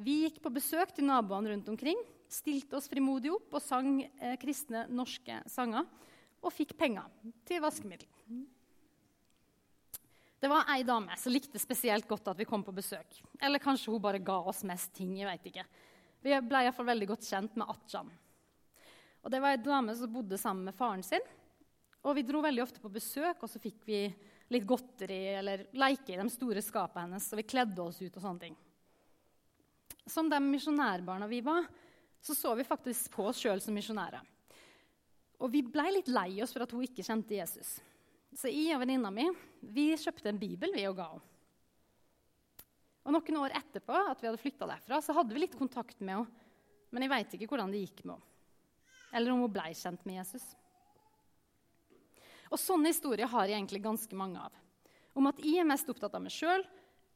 Vi 0.00 0.22
gikk 0.24 0.38
på 0.42 0.52
besøk 0.52 0.94
til 0.96 1.08
naboene 1.08 1.52
rundt 1.52 1.68
omkring, 1.68 1.98
stilte 2.30 2.78
oss 2.78 2.88
frimodig 2.88 3.32
opp 3.34 3.56
og 3.58 3.64
sang 3.64 3.98
eh, 4.04 4.36
kristne 4.40 4.86
norske 4.88 5.40
sanger. 5.50 5.88
Og 6.40 6.54
fikk 6.54 6.72
penger 6.78 7.08
til 7.48 7.60
vaskemiddel. 7.60 8.08
Det 10.40 10.48
var 10.48 10.70
ei 10.72 10.86
dame 10.88 11.12
som 11.20 11.34
likte 11.34 11.60
spesielt 11.60 12.06
godt 12.08 12.30
at 12.32 12.38
vi 12.38 12.46
kom 12.48 12.62
på 12.64 12.72
besøk. 12.72 13.18
Eller 13.36 13.60
kanskje 13.60 13.92
hun 13.92 14.00
bare 14.00 14.22
ga 14.24 14.38
oss 14.40 14.62
mest 14.64 14.94
ting. 14.96 15.18
jeg 15.18 15.28
vet 15.28 15.50
ikke. 15.50 15.66
Vi 16.24 16.38
ble 16.48 16.62
iallfall 16.64 16.88
veldig 16.88 17.10
godt 17.10 17.28
kjent 17.28 17.58
med 17.60 17.68
Atjan. 17.68 18.08
Og 19.20 19.30
Det 19.30 19.40
var 19.42 19.54
ei 19.54 19.62
dame 19.62 19.94
som 19.96 20.12
bodde 20.12 20.38
sammen 20.40 20.64
med 20.68 20.76
faren 20.76 21.04
sin. 21.04 21.24
Og 22.00 22.16
Vi 22.16 22.24
dro 22.24 22.40
veldig 22.40 22.62
ofte 22.64 22.80
på 22.80 22.92
besøk, 22.92 23.42
og 23.42 23.50
så 23.50 23.60
fikk 23.60 23.84
vi 23.84 24.06
litt 24.50 24.66
godteri 24.66 25.20
eller 25.38 25.66
leike 25.78 26.14
i 26.14 26.18
de 26.18 26.26
store 26.32 26.62
skapene 26.64 27.06
hennes. 27.06 27.28
Og 27.32 27.40
vi 27.42 27.46
kledde 27.46 27.84
oss 27.84 28.00
ut 28.00 28.16
og 28.16 28.22
sånne 28.24 28.46
ting. 28.46 28.56
Som 30.08 30.30
de 30.30 30.40
misjonærbarna 30.42 31.28
vi 31.30 31.42
var, 31.44 31.68
så 32.20 32.34
så 32.34 32.54
vi 32.56 32.66
faktisk 32.66 33.12
på 33.14 33.28
oss 33.30 33.40
sjøl 33.40 33.60
som 33.62 33.76
misjonærer. 33.76 34.24
Og 35.40 35.52
vi 35.52 35.62
blei 35.64 35.88
litt 35.94 36.08
lei 36.10 36.42
oss 36.42 36.52
for 36.52 36.64
at 36.64 36.72
hun 36.74 36.84
ikke 36.84 37.04
kjente 37.04 37.36
Jesus. 37.36 37.78
Så 38.36 38.50
jeg 38.52 38.74
og 38.74 38.82
venninna 38.82 39.10
mi 39.12 39.26
vi 39.60 39.90
kjøpte 39.98 40.30
en 40.30 40.40
bibel 40.40 40.72
vi 40.74 40.86
og 40.88 40.98
ga 40.98 41.10
henne. 41.12 41.26
Og 43.00 43.14
Noen 43.16 43.38
år 43.40 43.54
etterpå 43.56 43.96
at 43.96 44.20
vi 44.20 44.28
hadde 44.28 44.38
flytta 44.38 44.66
derfra, 44.68 44.98
så 45.00 45.14
hadde 45.16 45.32
vi 45.34 45.40
litt 45.40 45.56
kontakt 45.56 46.02
med 46.04 46.18
henne. 46.18 46.48
Men 46.92 47.06
jeg 47.06 47.12
veit 47.12 47.34
ikke 47.36 47.48
hvordan 47.48 47.72
det 47.72 47.80
gikk 47.84 48.02
med 48.04 48.18
henne 48.18 48.29
eller 49.12 49.32
om 49.32 49.44
hun 49.44 49.52
blei 49.52 49.70
kjent 49.76 50.04
med 50.08 50.20
Jesus. 50.20 50.44
Og 52.50 52.58
Sånne 52.58 52.90
historier 52.90 53.30
har 53.30 53.46
jeg 53.46 53.58
egentlig 53.58 53.82
ganske 53.84 54.16
mange 54.18 54.42
av. 54.42 54.54
Om 55.14 55.28
at 55.30 55.40
jeg 55.42 55.62
er 55.62 55.68
mest 55.68 55.88
opptatt 55.90 56.14
av 56.16 56.22
meg 56.22 56.34
sjøl, 56.34 56.64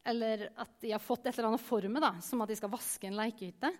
eller 0.04 0.48
at 0.60 0.84
jeg 0.84 0.94
har 0.94 1.02
fått 1.02 1.26
et 1.26 1.32
eller 1.34 1.52
annet 1.52 1.64
for 1.64 1.86
meg, 1.88 2.02
da, 2.04 2.12
som 2.22 2.42
at 2.44 2.52
jeg 2.52 2.60
skal 2.60 2.72
vaske 2.74 3.08
en 3.08 3.18
lekehytte. 3.18 3.70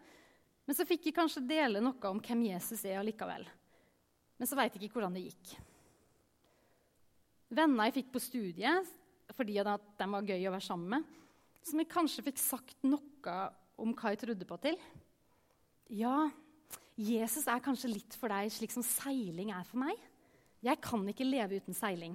Men 0.65 0.77
så 0.77 0.87
fikk 0.89 1.11
jeg 1.11 1.17
kanskje 1.19 1.45
dele 1.45 1.83
noe 1.85 2.11
om 2.11 2.23
hvem 2.25 2.47
Jesus 2.49 2.83
er 2.89 2.99
allikevel. 3.01 3.45
Men 4.41 4.51
så 4.51 4.59
veit 4.59 4.75
jeg 4.75 4.87
ikke 4.87 4.99
hvordan 4.99 5.15
det 5.15 5.27
gikk. 5.29 5.55
Venner 7.55 7.91
jeg 7.91 8.01
fikk 8.01 8.15
på 8.15 8.23
studiet 8.23 8.95
fordi 9.35 9.57
de 9.57 10.07
var 10.13 10.27
gøy 10.27 10.43
å 10.47 10.53
være 10.53 10.65
sammen 10.67 10.91
med, 10.99 11.05
som 11.65 11.81
jeg 11.81 11.89
kanskje 11.91 12.25
fikk 12.27 12.41
sagt 12.41 12.83
noe 12.85 13.37
om 13.81 13.95
hva 13.97 14.13
jeg 14.13 14.21
trodde 14.21 14.47
på 14.49 14.59
til. 14.63 14.77
Ja, 15.97 16.29
Jesus 16.95 17.49
er 17.51 17.63
kanskje 17.63 17.91
litt 17.91 18.15
for 18.19 18.31
deg 18.31 18.53
slik 18.55 18.71
som 18.75 18.85
seiling 18.87 19.51
er 19.51 19.67
for 19.67 19.83
meg. 19.83 19.99
Jeg 20.65 20.79
kan 20.83 21.03
ikke 21.11 21.27
leve 21.27 21.59
uten 21.59 21.77
seiling. 21.77 22.15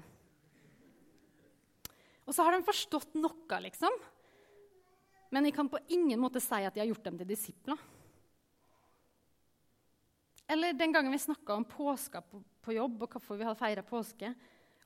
Og 2.25 2.35
så 2.35 2.45
har 2.45 2.55
de 2.55 2.65
forstått 2.65 3.17
noe, 3.17 3.59
liksom. 3.65 3.93
Men 5.33 5.45
jeg 5.45 5.55
kan 5.57 5.69
på 5.69 5.81
ingen 5.93 6.21
måte 6.21 6.41
si 6.41 6.61
at 6.63 6.73
de 6.73 6.81
har 6.81 6.89
gjort 6.89 7.05
dem 7.05 7.17
til 7.19 7.29
disipler. 7.29 7.81
Eller 10.49 10.73
den 10.73 10.93
gangen 10.93 11.13
vi 11.13 11.19
snakka 11.21 11.53
om 11.53 11.65
påska 11.65 12.21
på, 12.25 12.39
på, 12.61 12.73
jobb, 12.73 13.03
og 13.05 13.11
hvorfor 13.13 13.37
vi 13.37 13.45
hadde 13.45 13.59
feira 13.59 13.83
påske. 13.85 14.31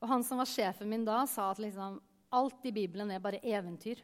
Og 0.02 0.10
han 0.10 0.24
som 0.26 0.40
var 0.40 0.48
sjefen 0.50 0.90
min 0.90 1.06
da, 1.06 1.22
sa 1.30 1.48
at 1.52 1.62
liksom, 1.62 1.96
alt 2.36 2.66
i 2.68 2.72
Bibelen 2.74 3.14
er 3.14 3.22
bare 3.24 3.40
eventyr. 3.40 4.02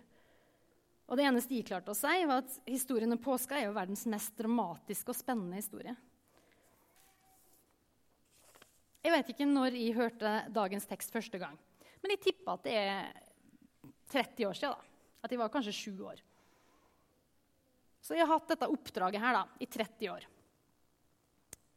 Og 1.11 1.19
det 1.19 1.26
eneste 1.26 1.50
de 1.57 1.64
klarte 1.67 1.90
å 1.90 1.99
si, 1.99 2.12
var 2.23 2.45
at 2.45 2.52
historien 2.71 3.11
om 3.11 3.19
påska 3.19 3.59
er 3.59 3.67
jo 3.67 3.75
verdens 3.75 4.05
mest 4.11 4.37
dramatiske 4.38 5.11
og 5.11 5.19
spennende 5.19 5.59
historie. 5.59 5.97
Jeg 9.02 9.14
vet 9.17 9.33
ikke 9.33 9.49
når 9.49 9.75
jeg 9.75 9.97
hørte 9.97 10.35
dagens 10.55 10.87
tekst 10.87 11.11
første 11.11 11.40
gang, 11.40 11.57
men 12.00 12.14
jeg 12.14 12.23
tippa 12.29 12.55
at 12.55 12.67
det 12.69 12.76
er 12.79 13.11
30 14.12 14.47
år 14.47 14.59
siden. 14.61 14.76
Da. 14.76 14.87
At 15.25 15.35
jeg 15.35 15.40
var 15.40 15.50
kanskje 15.52 15.75
sju 15.76 16.05
år. 16.07 16.23
Så 18.00 18.17
jeg 18.17 18.25
har 18.25 18.33
hatt 18.33 18.55
dette 18.55 18.71
oppdraget 18.71 19.21
her 19.21 19.37
da, 19.37 19.43
i 19.61 19.69
30 19.69 20.14
år. 20.14 20.25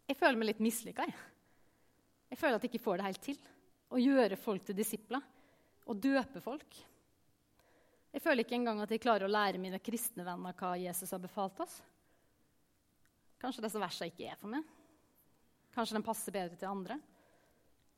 Jeg 0.07 0.19
føler 0.19 0.39
meg 0.39 0.51
litt 0.51 0.63
mislykka. 0.63 1.07
Jeg. 1.09 1.17
jeg 2.31 2.39
føler 2.39 2.59
at 2.59 2.65
jeg 2.65 2.73
ikke 2.73 2.85
får 2.85 2.99
det 2.99 3.09
helt 3.09 3.25
til. 3.25 3.41
Å 3.93 3.99
gjøre 3.99 4.39
folk 4.39 4.67
til 4.67 4.77
disipler. 4.77 5.25
Å 5.83 5.95
døpe 5.97 6.43
folk. 6.43 6.83
Jeg 8.13 8.21
føler 8.21 8.45
ikke 8.45 8.59
engang 8.59 8.81
at 8.83 8.91
jeg 8.93 9.01
klarer 9.01 9.25
å 9.25 9.31
lære 9.31 9.61
mine 9.61 9.79
kristne 9.81 10.25
venner 10.27 10.53
hva 10.57 10.75
Jesus 10.77 11.11
har 11.15 11.21
befalt 11.21 11.57
oss. 11.65 11.79
Kanskje 13.41 13.65
disse 13.65 13.81
versene 13.81 14.11
ikke 14.11 14.27
er 14.29 14.37
for 14.39 14.53
meg. 14.53 14.67
Kanskje 15.73 15.97
de 15.97 16.05
passer 16.05 16.35
bedre 16.35 16.59
til 16.59 16.69
andre. 16.69 16.99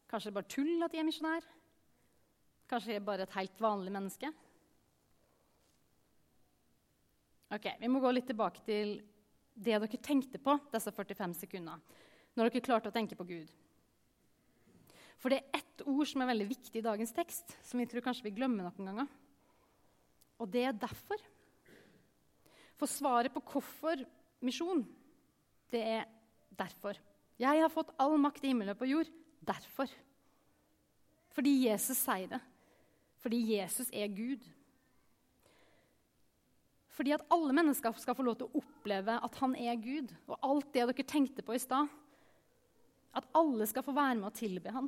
Kanskje 0.08 0.30
det 0.30 0.32
er 0.32 0.38
bare 0.40 0.54
tull 0.56 0.86
at 0.86 0.96
jeg 0.96 1.04
er 1.04 1.10
misjonær. 1.10 1.50
Kanskje 2.72 2.94
jeg 2.94 3.02
er 3.02 3.10
bare 3.10 3.28
et 3.28 3.36
helt 3.36 3.60
vanlig 3.62 3.92
menneske. 3.94 4.32
Ok, 7.54 7.68
Vi 7.80 7.92
må 7.92 8.00
gå 8.02 8.14
litt 8.16 8.28
tilbake 8.32 8.64
til 8.66 8.96
det 9.56 9.76
dere 9.76 10.00
tenkte 10.02 10.40
på 10.42 10.56
disse 10.72 10.92
45 10.96 11.36
sekundene. 11.44 12.00
Når 12.36 12.50
dere 12.50 12.64
klarte 12.64 12.90
å 12.90 12.96
tenke 12.96 13.16
på 13.20 13.28
Gud. 13.28 13.52
For 15.20 15.32
det 15.32 15.44
er 15.44 15.62
ett 15.62 15.86
ord 15.88 16.08
som 16.08 16.24
er 16.24 16.32
veldig 16.32 16.48
viktig 16.50 16.80
i 16.80 16.84
dagens 16.84 17.14
tekst, 17.16 17.56
som 17.64 17.80
vi 17.80 17.88
tror 17.88 18.04
kanskje 18.04 18.28
vi 18.28 18.36
glemmer 18.36 18.68
noen 18.68 18.90
ganger. 18.92 19.14
Og 20.42 20.50
det 20.52 20.66
er 20.68 20.78
derfor. 20.78 21.22
For 22.76 22.92
svaret 22.92 23.32
på 23.34 23.44
hvorfor 23.54 24.02
misjon, 24.44 24.84
det 25.72 25.82
er 25.82 26.10
derfor. 26.56 26.98
Jeg 27.40 27.62
har 27.62 27.72
fått 27.72 27.94
all 28.00 28.18
makt 28.20 28.44
i 28.44 28.52
himmelen 28.52 28.76
og 28.76 28.80
på 28.80 28.90
jord. 28.90 29.12
Derfor. 29.46 29.92
Fordi 31.36 31.52
Jesus 31.68 32.00
sier 32.00 32.30
det. 32.32 32.42
Fordi 33.22 33.40
Jesus 33.56 33.92
er 33.94 34.12
Gud. 34.12 34.44
Fordi 36.96 37.12
at 37.12 37.26
alle 37.34 37.56
mennesker 37.56 37.96
skal 38.00 38.16
få 38.16 38.24
lov 38.24 38.38
til 38.40 38.48
å 38.48 38.62
oppleve 38.62 39.18
at 39.28 39.40
han 39.42 39.56
er 39.60 39.80
Gud. 39.82 40.14
Og 40.30 40.40
alt 40.40 40.72
det 40.72 40.86
dere 40.86 41.08
tenkte 41.08 41.44
på 41.44 41.56
i 41.56 41.62
stad. 41.62 41.92
At 43.16 43.28
alle 43.36 43.68
skal 43.68 43.84
få 43.84 43.96
være 43.96 44.20
med 44.20 44.30
å 44.30 44.36
tilbe 44.36 44.72
han. 44.76 44.88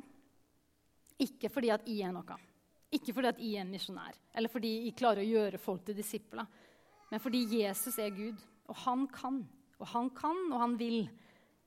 Ikke 1.20 1.50
fordi 1.52 1.72
at 1.74 1.84
jeg 1.88 2.06
er 2.08 2.14
noe. 2.14 2.38
Ikke 2.94 3.12
fordi 3.12 3.28
at 3.28 3.40
jeg 3.42 3.58
er 3.58 3.66
en 3.66 3.72
misjonær, 3.72 4.16
eller 4.32 4.48
fordi 4.52 4.70
jeg 4.86 4.96
klarer 4.96 5.20
å 5.20 5.28
gjøre 5.28 5.60
folk 5.60 5.84
til 5.84 5.96
disipler. 5.98 6.46
Men 7.10 7.20
fordi 7.20 7.42
Jesus 7.60 7.98
er 8.00 8.14
Gud, 8.16 8.40
og 8.68 8.80
han 8.84 9.04
kan. 9.12 9.42
Og 9.78 9.86
han 9.92 10.08
kan, 10.16 10.40
og 10.52 10.58
han 10.62 10.76
vil. 10.80 11.02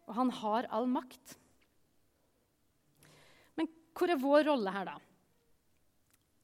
Og 0.10 0.16
han 0.18 0.34
har 0.42 0.68
all 0.74 0.90
makt. 0.90 1.38
Men 3.58 3.70
hvor 3.98 4.12
er 4.12 4.22
vår 4.22 4.46
rolle 4.50 4.74
her, 4.74 4.90
da? 4.94 4.98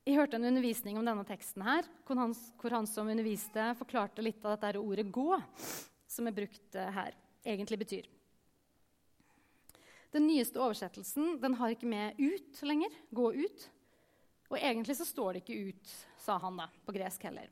Jeg 0.07 0.15
hørte 0.15 0.37
en 0.39 0.47
undervisning 0.47 0.95
om 0.95 1.03
denne 1.03 1.25
teksten 1.27 1.65
her, 1.67 1.87
hvor 2.07 2.15
han, 2.21 2.35
hvor 2.61 2.71
han 2.77 2.85
som 2.87 3.09
underviste, 3.11 3.73
forklarte 3.75 4.23
litt 4.23 4.45
av 4.45 4.55
dette 4.55 4.79
ordet 4.79 5.09
'gå', 5.11 5.41
som 6.07 6.27
er 6.27 6.37
brukt 6.37 6.75
eh, 6.79 6.93
her, 6.95 7.17
egentlig 7.43 7.79
betyr. 7.81 8.07
Den 10.15 10.29
nyeste 10.29 10.61
oversettelsen 10.63 11.41
den 11.41 11.57
har 11.59 11.75
ikke 11.75 11.89
med 11.91 12.15
'ut' 12.15 12.63
lenger. 12.63 12.93
'Gå 13.11 13.33
ut'. 13.35 13.67
Og 14.47 14.57
egentlig 14.59 14.95
så 14.95 15.05
står 15.05 15.33
det 15.33 15.43
ikke 15.43 15.71
'ut', 15.71 15.95
sa 16.17 16.37
han 16.39 16.57
da, 16.57 16.67
på 16.85 16.95
gresk 16.95 17.23
heller. 17.23 17.49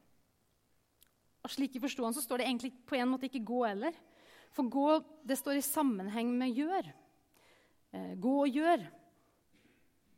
Og 1.43 1.51
slik 1.51 1.75
jeg 1.75 1.83
forsto 1.83 2.03
han, 2.03 2.13
så 2.13 2.23
står 2.23 2.37
det 2.37 2.47
egentlig 2.47 2.73
på 2.87 2.95
en 2.95 3.09
måte 3.09 3.27
ikke 3.27 3.43
'gå' 3.45 3.67
heller. 3.67 3.93
For 4.51 4.63
'gå' 4.63 5.03
det 5.25 5.37
står 5.37 5.57
i 5.57 5.61
sammenheng 5.61 6.31
med 6.37 6.55
'gjør'. 6.55 6.93
Eh, 7.93 8.15
gå 8.15 8.33
og 8.41 8.47
gjør. 8.47 8.85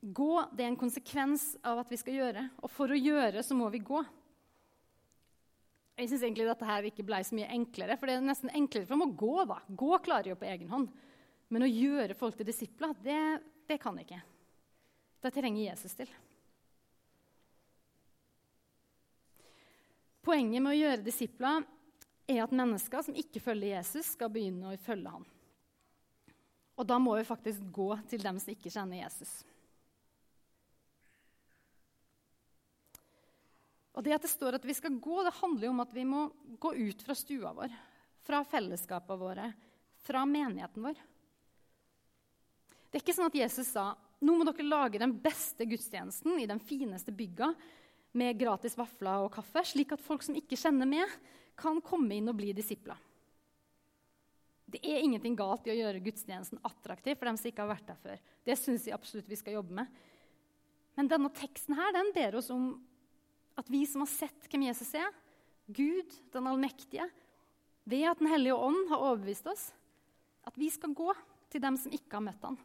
Gå 0.01 0.33
det 0.55 0.63
er 0.63 0.67
en 0.67 0.79
konsekvens 0.79 1.57
av 1.63 1.79
at 1.79 1.89
vi 1.89 1.97
skal 1.97 2.13
gjøre. 2.13 2.49
Og 2.63 2.69
for 2.69 2.87
å 2.87 2.97
gjøre 2.97 3.43
så 3.43 3.57
må 3.57 3.69
vi 3.69 3.79
gå. 3.79 4.05
Jeg 5.97 6.09
syns 6.09 6.21
egentlig 6.21 6.45
dette 6.45 6.65
her 6.65 6.85
ikke 6.85 7.05
blei 7.05 7.23
så 7.25 7.33
mye 7.33 7.49
enklere, 7.49 7.97
for 7.97 8.05
det 8.05 8.15
er 8.15 8.21
nesten 8.21 8.53
enklere 8.53 8.85
for 8.85 8.93
dem 8.93 9.07
å 9.07 9.17
gå. 9.17 9.45
da. 9.49 9.57
Gå 9.67 9.97
klarer 10.05 10.29
jo 10.29 10.35
på 10.35 10.45
egen 10.45 10.69
hånd. 10.69 10.89
Men 11.49 11.65
å 11.65 11.71
gjøre 11.71 12.17
folk 12.17 12.37
til 12.37 12.45
disipler, 12.45 12.93
det, 13.01 13.41
det 13.67 13.79
kan 13.81 13.97
ikke. 13.97 14.21
Det 15.23 15.33
trenger 15.33 15.71
Jesus 15.71 15.95
til. 15.97 16.11
Poenget 20.27 20.59
med 20.59 20.73
å 20.73 20.75
gjøre 20.75 21.05
disipler 21.05 21.63
er 22.27 22.41
at 22.43 22.51
mennesker 22.51 23.05
som 23.05 23.15
ikke 23.15 23.39
følger 23.39 23.77
Jesus, 23.77 24.09
skal 24.17 24.31
begynne 24.33 24.73
å 24.73 24.79
følge 24.83 25.13
ham. 25.13 25.23
Og 26.75 26.87
da 26.89 26.97
må 26.99 27.13
vi 27.15 27.27
faktisk 27.29 27.69
gå 27.71 27.93
til 28.11 28.25
dem 28.25 28.35
som 28.43 28.51
ikke 28.51 28.73
kjenner 28.73 28.99
Jesus. 28.99 29.31
Og 33.95 34.03
Det 34.03 34.13
at 34.13 34.27
det 34.27 34.29
står 34.29 34.59
at 34.59 34.67
vi 34.67 34.75
skal 34.77 34.99
gå, 34.99 35.21
det 35.23 35.37
handler 35.39 35.69
jo 35.69 35.71
om 35.73 35.81
at 35.81 35.95
vi 35.95 36.03
må 36.05 36.27
gå 36.59 36.73
ut 36.75 37.07
fra 37.07 37.15
stua 37.17 37.55
vår, 37.55 37.71
fra 38.27 38.43
fellesskapene 38.45 39.23
våre, 39.23 39.47
fra 40.03 40.21
menigheten 40.27 40.85
vår. 40.85 40.99
Det 42.91 42.99
er 42.99 43.05
ikke 43.05 43.15
sånn 43.15 43.31
at 43.31 43.39
Jesus 43.39 43.71
sa 43.71 43.93
nå 44.19 44.33
må 44.33 44.45
dere 44.45 44.65
lage 44.65 45.01
den 45.01 45.15
beste 45.21 45.65
gudstjenesten 45.69 46.37
i 46.41 46.45
den 46.49 46.61
fineste 46.61 47.13
bygga 47.13 47.51
med 48.17 48.39
gratis 48.39 48.77
vafler 48.77 49.25
og 49.25 49.33
kaffe, 49.35 49.63
slik 49.65 49.93
at 49.95 50.03
folk 50.03 50.25
som 50.25 50.37
ikke 50.37 50.57
kjenner 50.59 50.89
med, 50.89 51.11
kan 51.57 51.79
komme 51.85 52.17
inn 52.17 52.29
og 52.29 52.37
bli 52.37 52.51
disipler. 52.57 52.97
Det 54.67 54.81
er 54.83 54.99
ingenting 54.99 55.37
galt 55.39 55.67
i 55.67 55.71
å 55.71 55.77
gjøre 55.77 56.03
gudstjenesten 56.03 56.59
attraktiv 56.67 57.15
for 57.15 57.29
dem 57.29 57.37
som 57.39 57.47
ikke 57.47 57.63
har 57.63 57.71
vært 57.71 57.87
der 57.87 57.99
før. 58.01 58.23
Det 58.43 58.57
syns 58.59 58.87
jeg 58.87 58.97
absolutt 58.97 59.29
vi 59.31 59.39
skal 59.39 59.55
jobbe 59.55 59.77
med. 59.79 59.93
Men 60.97 61.07
denne 61.07 61.31
teksten 61.31 61.77
her, 61.77 61.93
den 61.95 62.11
ber 62.15 62.35
oss 62.39 62.49
om 62.51 62.73
at 63.57 63.69
vi 63.71 63.85
som 63.87 64.03
har 64.03 64.11
sett 64.11 64.49
hvem 64.51 64.67
Jesus 64.67 64.91
er, 64.97 65.07
Gud, 65.67 66.11
den 66.33 66.47
allmektige, 66.47 67.07
ved 67.87 68.09
at 68.09 68.19
Den 68.19 68.31
hellige 68.31 68.55
ånd 68.55 68.89
har 68.89 69.03
overbevist 69.03 69.47
oss, 69.47 69.69
at 70.47 70.55
vi 70.59 70.67
skal 70.71 70.95
gå 70.95 71.13
til 71.51 71.63
dem 71.63 71.77
som 71.79 71.93
ikke 71.95 72.19
har 72.19 72.25
møtt 72.25 72.43
han. 72.43 72.59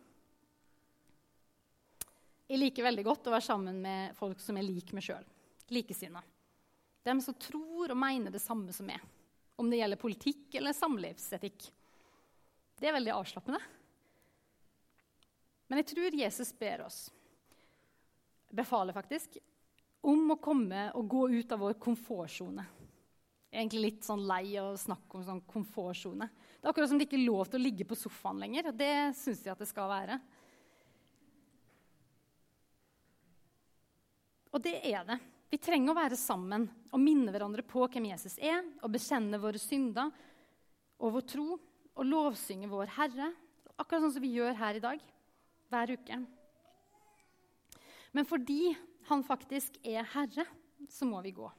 Jeg 2.51 2.61
liker 2.61 2.85
veldig 2.85 3.05
godt 3.07 3.31
å 3.31 3.35
være 3.35 3.47
sammen 3.47 3.79
med 3.83 4.17
folk 4.19 4.43
som 4.43 4.59
er 4.59 4.67
lik 4.67 4.91
meg 4.93 5.07
sjøl. 5.07 5.23
Likesinna. 5.69 6.23
Dem 7.03 7.21
som 7.21 7.35
tror 7.35 7.91
og 7.91 7.99
mener 7.99 8.31
det 8.31 8.43
samme 8.43 8.73
som 8.75 8.87
meg. 8.87 9.01
Om 9.57 9.71
det 9.71 9.79
gjelder 9.83 10.01
politikk 10.01 10.59
eller 10.59 10.75
samlivsetikk. 10.77 11.69
Det 12.79 12.89
er 12.89 12.97
veldig 12.97 13.15
avslappende. 13.15 13.61
Men 15.71 15.81
jeg 15.81 15.93
tror 15.93 16.19
Jesus 16.19 16.51
ber 16.59 16.83
oss, 16.85 17.07
befaler 18.53 18.93
faktisk, 18.93 19.39
om 20.03 20.35
å 20.35 20.41
komme 20.43 20.89
og 20.99 21.07
gå 21.09 21.23
ut 21.39 21.53
av 21.55 21.63
vår 21.63 21.77
komfortsone. 21.81 22.65
Jeg 23.53 23.57
er 23.57 23.63
egentlig 23.63 23.83
litt 23.85 24.05
sånn 24.05 24.25
lei 24.29 24.57
av 24.61 24.71
å 24.73 24.81
snakke 24.81 25.19
om 25.19 25.25
sånn 25.25 25.41
komfortsone. 25.49 26.29
Det 26.29 26.67
er 26.67 26.71
akkurat 26.73 26.91
som 26.91 27.01
det 27.01 27.07
ikke 27.07 27.19
er 27.21 27.27
lov 27.27 27.49
til 27.49 27.61
å 27.61 27.63
ligge 27.63 27.87
på 27.89 27.99
sofaen 28.01 28.41
lenger. 28.43 28.71
og 28.71 28.79
Det 28.81 28.95
syns 29.19 29.43
jeg 29.45 29.53
at 29.53 29.61
det 29.61 29.69
skal 29.71 29.91
være. 29.91 30.17
Og 34.53 34.61
det 34.65 34.75
er 34.93 35.05
det. 35.09 35.19
Vi 35.53 35.59
trenger 35.61 35.93
å 35.93 35.99
være 35.99 36.17
sammen 36.17 36.63
og 36.89 37.01
minne 37.03 37.29
hverandre 37.29 37.61
på 37.69 37.85
hvem 37.85 38.07
Jesus 38.09 38.39
er, 38.41 38.63
og 38.81 38.95
bekjenne 38.95 39.37
våre 39.41 39.61
synder 39.61 40.09
og 40.97 41.19
vår 41.19 41.27
tro 41.29 41.49
og 41.93 42.07
lovsynge 42.09 42.71
vår 42.71 42.95
Herre, 42.95 43.29
akkurat 43.77 44.07
sånn 44.07 44.15
som 44.15 44.25
vi 44.25 44.33
gjør 44.33 44.57
her 44.57 44.79
i 44.79 44.81
dag, 44.81 45.03
hver 45.69 45.93
uke. 45.93 46.19
Men 48.17 48.29
fordi 48.29 48.73
han 49.11 49.27
faktisk 49.29 49.77
er 49.85 50.09
herre, 50.15 50.47
så 50.89 51.05
må 51.09 51.21
vi 51.25 51.35
gå. 51.37 51.51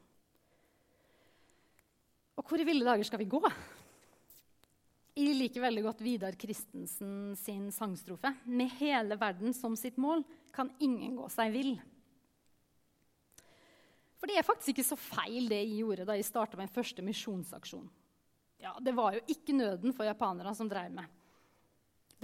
Og 2.34 2.50
hvor 2.50 2.62
i 2.62 2.66
ville 2.66 2.86
dager 2.86 3.06
skal 3.06 3.22
vi 3.22 3.30
gå? 3.30 3.42
Jeg 5.14 5.38
liker 5.38 5.68
veldig 5.68 5.86
godt 5.86 6.02
Vidar 6.02 6.38
Christensen 6.42 7.36
sin 7.38 7.68
sangstrofe. 7.74 8.34
Med 8.50 8.74
hele 8.80 9.22
verden 9.22 9.54
som 9.54 9.78
sitt 9.78 10.02
mål 10.02 10.26
kan 10.54 10.74
ingen 10.82 11.20
gå 11.20 11.30
seg 11.30 11.54
vill. 11.54 11.76
For 14.24 14.32
det 14.32 14.38
er 14.40 14.46
faktisk 14.48 14.72
ikke 14.72 14.86
så 14.88 14.96
feil, 14.96 15.50
det 15.52 15.58
jeg 15.60 15.82
gjorde 15.82 16.06
da 16.08 16.16
jeg 16.16 16.24
starta 16.24 16.56
min 16.56 16.70
første 16.72 17.04
misjonsaksjon. 17.04 17.90
Ja, 18.64 18.72
Det 18.80 18.94
var 18.96 19.18
jo 19.18 19.24
ikke 19.28 19.52
nøden 19.52 19.92
for 19.92 20.08
japanerne 20.08 20.54
som 20.56 20.70
drev 20.72 20.94
med. 20.96 21.10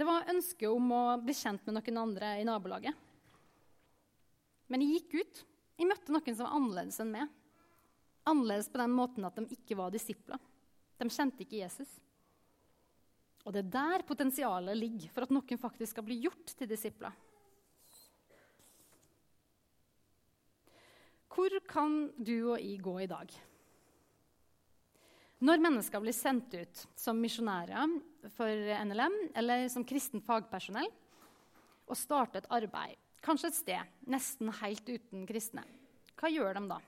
Det 0.00 0.06
var 0.08 0.30
ønsket 0.32 0.64
om 0.72 0.94
å 0.96 1.02
bli 1.20 1.34
kjent 1.36 1.66
med 1.68 1.76
noen 1.76 2.00
andre 2.00 2.30
i 2.40 2.46
nabolaget. 2.48 2.96
Men 4.72 4.80
jeg 4.80 5.02
gikk 5.02 5.18
ut. 5.20 5.44
Jeg 5.76 5.90
møtte 5.90 6.16
noen 6.16 6.32
som 6.38 6.46
var 6.46 6.56
annerledes 6.56 7.00
enn 7.04 7.12
meg. 7.12 7.36
Annerledes 8.32 8.72
på 8.72 8.80
den 8.80 8.96
måten 8.96 9.28
at 9.28 9.36
de 9.36 9.58
ikke 9.58 9.76
var 9.76 9.92
disipler. 9.92 10.40
De 10.96 11.12
kjente 11.12 11.44
ikke 11.44 11.60
Jesus. 11.60 11.98
Og 13.44 13.52
det 13.52 13.66
er 13.66 13.74
der 13.76 14.08
potensialet 14.08 14.80
ligger 14.80 15.12
for 15.12 15.28
at 15.28 15.36
noen 15.36 15.60
faktisk 15.60 15.92
skal 15.92 16.08
bli 16.08 16.22
gjort 16.24 16.56
til 16.56 16.72
disipler. 16.72 17.12
Hvor 21.30 21.54
kan 21.70 22.00
du 22.18 22.52
og 22.52 22.58
jeg 22.58 22.80
gå 22.82 22.96
i 23.04 23.10
dag? 23.10 23.30
Når 25.40 25.62
mennesker 25.62 26.02
blir 26.02 26.12
sendt 26.12 26.52
ut 26.52 26.82
som 26.98 27.20
misjonærer 27.22 27.94
for 28.34 28.72
NLM 28.84 29.14
eller 29.38 29.68
som 29.72 29.86
kristen 29.88 30.20
fagpersonell 30.24 30.90
og 31.90 31.96
starter 31.96 32.42
et 32.42 32.50
arbeid 32.52 32.98
Kanskje 33.20 33.50
et 33.50 33.56
sted 33.58 33.96
nesten 34.08 34.48
helt 34.62 34.86
uten 34.88 35.26
kristne. 35.28 35.64
Hva 36.16 36.30
gjør 36.32 36.56
de 36.56 36.62
da? 36.70 36.78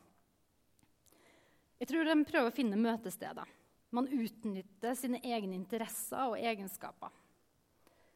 Jeg 1.82 1.90
tror 1.90 2.08
de 2.08 2.14
prøver 2.24 2.48
å 2.48 2.54
finne 2.54 2.78
møtesteder. 2.80 3.50
Man 3.92 4.08
utnytter 4.08 4.96
sine 4.96 5.20
egne 5.20 5.58
interesser 5.58 6.30
og 6.30 6.38
egenskaper. 6.40 7.12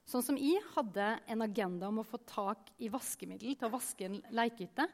Sånn 0.09 0.25
som 0.25 0.39
jeg 0.41 0.63
hadde 0.73 1.11
en 1.29 1.45
agenda 1.45 1.91
om 1.91 2.01
å 2.01 2.07
få 2.07 2.23
tak 2.25 2.71
i 2.81 2.89
vaskemiddel 2.89 3.59
til 3.59 3.69
å 3.69 3.75
vaske 3.75 4.07
en 4.09 4.21
lekehytte 4.39 4.87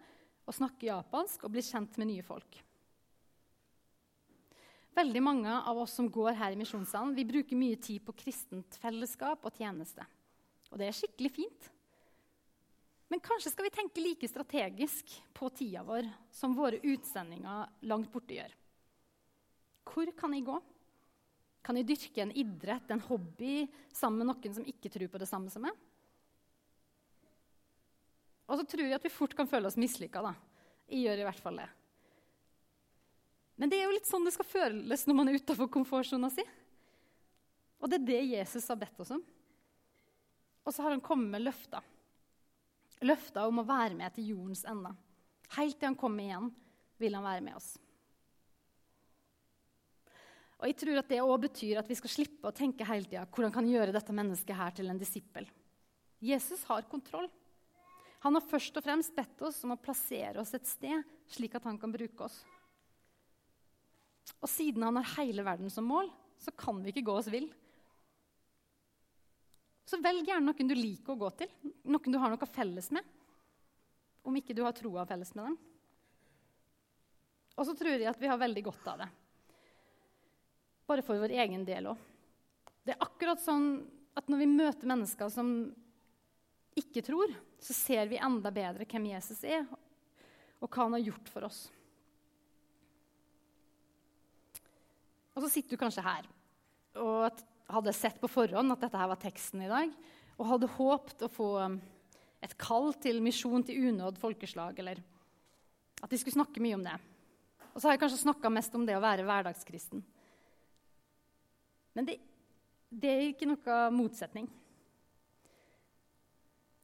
og 0.47 0.57
snakke 0.57 0.89
japansk 0.89 1.45
og 1.47 1.55
bli 1.55 1.65
kjent 1.65 1.99
med 2.01 2.11
nye 2.11 2.25
folk. 2.27 2.61
Veldig 4.93 5.23
mange 5.25 5.53
av 5.53 5.79
oss 5.81 5.95
som 5.97 6.11
går 6.13 6.35
her 6.37 6.53
i 6.53 6.59
misjonssalen, 6.61 7.15
vi 7.17 7.25
bruker 7.25 7.57
mye 7.57 7.79
tid 7.81 8.03
på 8.05 8.13
kristent 8.25 8.77
fellesskap 8.83 9.47
og 9.49 9.55
tjeneste. 9.57 10.05
Og 10.73 10.81
det 10.81 10.89
er 10.89 10.97
skikkelig 10.97 11.31
fint. 11.33 11.71
Men 13.13 13.21
kanskje 13.21 13.53
skal 13.53 13.67
vi 13.67 13.73
tenke 13.73 14.05
like 14.05 14.29
strategisk 14.29 15.15
på 15.37 15.49
tida 15.53 15.83
vår 15.85 16.07
som 16.33 16.57
våre 16.57 16.81
utsendinger 16.81 17.73
langt 17.89 18.13
borte 18.13 18.37
gjør. 18.39 18.53
Hvor 19.89 20.13
kan 20.17 20.37
jeg 20.37 20.47
gå? 20.47 20.59
Kan 21.63 21.79
jeg 21.79 21.89
dyrke 21.89 22.25
en 22.25 22.33
idrett, 22.35 22.91
en 22.91 23.05
hobby, 23.07 23.67
sammen 23.95 24.23
med 24.23 24.33
noen 24.33 24.57
som 24.57 24.67
ikke 24.67 24.91
tror 24.93 25.11
på 25.13 25.21
det 25.21 25.29
samme 25.31 25.53
som 25.53 25.65
meg? 25.65 25.77
Og 28.53 28.61
så 28.61 28.67
tror 28.69 28.85
jeg 28.85 28.99
at 28.99 29.07
vi 29.07 29.13
fort 29.13 29.33
kan 29.37 29.49
føle 29.49 29.71
oss 29.71 29.79
mislykka. 29.81 30.21
Jeg 30.93 31.07
gjør 31.07 31.23
i 31.23 31.25
hvert 31.25 31.41
fall 31.41 31.63
det. 31.63 31.69
Men 33.57 33.73
det 33.73 33.79
er 33.79 33.87
jo 33.87 33.95
litt 33.95 34.09
sånn 34.09 34.27
det 34.27 34.35
skal 34.35 34.49
føles 34.49 35.07
når 35.09 35.17
man 35.17 35.31
er 35.31 35.39
utafor 35.41 35.71
komfortsona 35.73 36.29
si. 36.33 36.45
Og 37.81 37.89
det 37.89 37.99
er 38.01 38.09
det 38.11 38.21
Jesus 38.35 38.69
har 38.69 38.79
bedt 38.81 39.01
oss 39.01 39.15
om. 39.17 39.23
Og 40.63 40.75
så 40.75 40.85
har 40.85 40.93
han 40.93 41.03
kommet 41.05 41.33
med 41.33 41.47
løfter. 41.47 41.81
Løfter 43.03 43.49
om 43.49 43.63
å 43.63 43.67
være 43.67 43.97
med 43.99 44.13
til 44.15 44.35
jordens 44.35 44.67
ende. 44.69 44.93
Helt 45.57 45.79
til 45.79 45.89
han 45.89 45.99
kommer 45.99 46.23
igjen, 46.23 46.53
vil 47.01 47.17
han 47.17 47.27
være 47.27 47.45
med 47.49 47.57
oss. 47.59 47.73
Og 50.61 50.69
jeg 50.69 50.77
tror 50.79 51.01
at 51.01 51.09
Det 51.11 51.19
også 51.19 51.43
betyr 51.49 51.81
at 51.81 51.89
vi 51.91 51.97
skal 51.99 52.13
slippe 52.13 52.47
å 52.51 52.55
tenke 52.55 52.87
hele 52.87 53.09
tida 53.09 53.25
hvordan 53.27 53.55
kan 53.55 53.67
gjøre 53.67 53.95
dette 53.97 54.15
mennesket 54.15 54.55
her 54.55 54.77
til 54.77 54.93
en 54.93 55.01
disippel. 55.01 55.49
Jesus 56.23 56.63
har 56.69 56.87
kontroll. 56.87 57.27
Han 58.23 58.39
har 58.39 58.45
først 58.47 58.77
og 58.79 58.85
fremst 58.85 59.15
bedt 59.17 59.41
oss 59.43 59.59
om 59.67 59.75
å 59.75 59.81
plassere 59.83 60.39
oss 60.43 60.55
et 60.55 60.69
sted, 60.69 61.03
slik 61.27 61.57
at 61.59 61.67
han 61.67 61.79
kan 61.81 61.91
bruke 61.91 62.29
oss. 62.29 62.37
Og 64.39 64.51
siden 64.51 64.85
han 64.87 65.01
har 65.01 65.17
hele 65.17 65.43
verden 65.47 65.73
som 65.73 65.87
mål, 65.89 66.11
så 66.39 66.55
kan 66.55 66.79
vi 66.83 66.93
ikke 66.93 67.05
gå 67.09 67.17
oss 67.19 67.31
vill. 67.31 67.49
Så 69.87 69.99
velg 70.03 70.29
gjerne 70.29 70.47
noen 70.47 70.71
du 70.71 70.77
liker 70.79 71.15
å 71.15 71.19
gå 71.19 71.33
til, 71.43 71.51
noen 71.83 72.15
du 72.15 72.19
har 72.23 72.31
noe 72.31 72.49
felles 72.51 72.89
med. 72.95 73.03
Om 74.23 74.39
ikke 74.39 74.55
du 74.55 74.63
har 74.63 74.75
troa 74.77 75.03
felles 75.07 75.35
med 75.35 75.51
dem. 75.51 75.59
Og 77.59 77.67
så 77.67 77.75
tror 77.77 77.97
jeg 77.97 78.09
at 78.09 78.23
vi 78.23 78.31
har 78.31 78.39
veldig 78.41 78.63
godt 78.71 78.87
av 78.95 79.03
det. 79.03 79.11
Bare 80.89 81.05
for 81.05 81.19
vår 81.19 81.35
egen 81.43 81.67
del 81.67 81.91
òg. 81.91 81.99
Det 82.83 82.95
er 82.95 83.05
akkurat 83.05 83.43
sånn 83.43 83.83
at 84.19 84.31
når 84.31 84.43
vi 84.43 84.49
møter 84.51 84.91
mennesker 84.91 85.31
som 85.33 85.51
ikke 86.79 87.05
tror, 87.05 87.33
så 87.61 87.75
ser 87.77 88.07
vi 88.11 88.21
enda 88.21 88.51
bedre 88.55 88.87
hvem 88.89 89.11
Jesus 89.13 89.43
er, 89.45 89.67
og 90.63 90.69
hva 90.71 90.87
han 90.87 90.97
har 90.97 91.07
gjort 91.11 91.31
for 91.33 91.49
oss. 91.49 91.63
Og 95.33 95.45
så 95.45 95.51
sitter 95.53 95.75
du 95.75 95.81
kanskje 95.81 96.05
her 96.05 96.29
og 97.01 97.41
hadde 97.73 97.95
sett 97.97 98.19
på 98.21 98.29
forhånd 98.29 98.75
at 98.75 98.83
dette 98.85 99.01
her 99.01 99.09
var 99.09 99.21
teksten 99.21 99.63
i 99.65 99.71
dag, 99.71 99.93
og 100.37 100.49
hadde 100.49 100.75
håpt 100.75 101.25
å 101.25 101.31
få 101.33 101.49
um, 101.63 101.79
et 102.45 102.55
kall 102.61 102.93
til 103.01 103.23
misjon 103.25 103.65
til 103.65 103.89
unådd 103.89 104.19
folkeslag, 104.21 104.77
eller 104.83 105.01
at 106.03 106.11
de 106.11 106.19
skulle 106.21 106.37
snakke 106.37 106.61
mye 106.61 106.77
om 106.77 106.85
det. 106.85 106.97
Og 107.73 107.81
så 107.81 107.89
har 107.89 107.97
jeg 107.97 108.03
kanskje 108.03 108.25
snakka 108.25 108.53
mest 108.53 108.75
om 108.77 108.85
det 108.89 108.97
å 108.99 109.05
være 109.05 109.25
hverdagskristen. 109.25 110.03
Men 111.97 112.09
det, 112.09 112.19
det 112.91 113.13
er 113.13 113.31
ikke 113.31 113.49
noe 113.49 113.79
motsetning. 113.95 114.49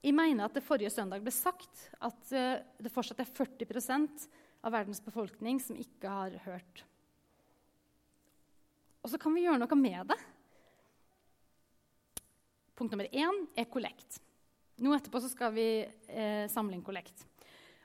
Jeg 0.05 0.15
mener 0.15 0.47
at 0.47 0.55
det 0.55 0.63
forrige 0.63 0.93
søndag 0.95 1.25
ble 1.25 1.33
sagt 1.35 1.89
at 1.99 2.31
uh, 2.31 2.61
det 2.79 2.93
fortsatt 2.95 3.25
er 3.25 3.33
40% 3.35 4.29
av 4.63 4.75
verdens 4.75 5.03
befolkning 5.03 5.59
som 5.63 5.79
ikke 5.79 6.11
har 6.11 6.37
hørt. 6.45 6.85
Og 9.03 9.11
så 9.13 9.19
kan 9.21 9.35
vi 9.35 9.45
gjøre 9.47 9.61
noe 9.63 9.79
med 9.79 10.11
det. 10.11 10.19
Punkt 12.79 12.95
nummer 12.95 13.09
én 13.11 13.45
er 13.59 13.67
kollekt. 13.71 14.21
Nå 14.79 14.93
etterpå 14.95 15.23
skal 15.25 15.51
vi 15.55 15.69
eh, 15.83 16.45
samle 16.51 16.77
inn 16.77 16.85
kollekt. 16.87 17.25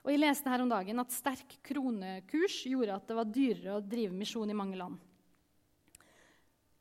Jeg 0.04 0.20
leste 0.20 0.50
her 0.52 0.62
om 0.62 0.68
dagen 0.70 1.00
at 1.00 1.14
sterk 1.14 1.56
kronekurs 1.64 2.60
gjorde 2.68 2.98
at 2.98 3.08
det 3.08 3.16
var 3.16 3.30
dyrere 3.32 3.78
å 3.78 3.82
drive 3.82 4.14
misjon 4.14 4.52
i 4.52 4.56
mange 4.56 4.76
land. 4.78 5.00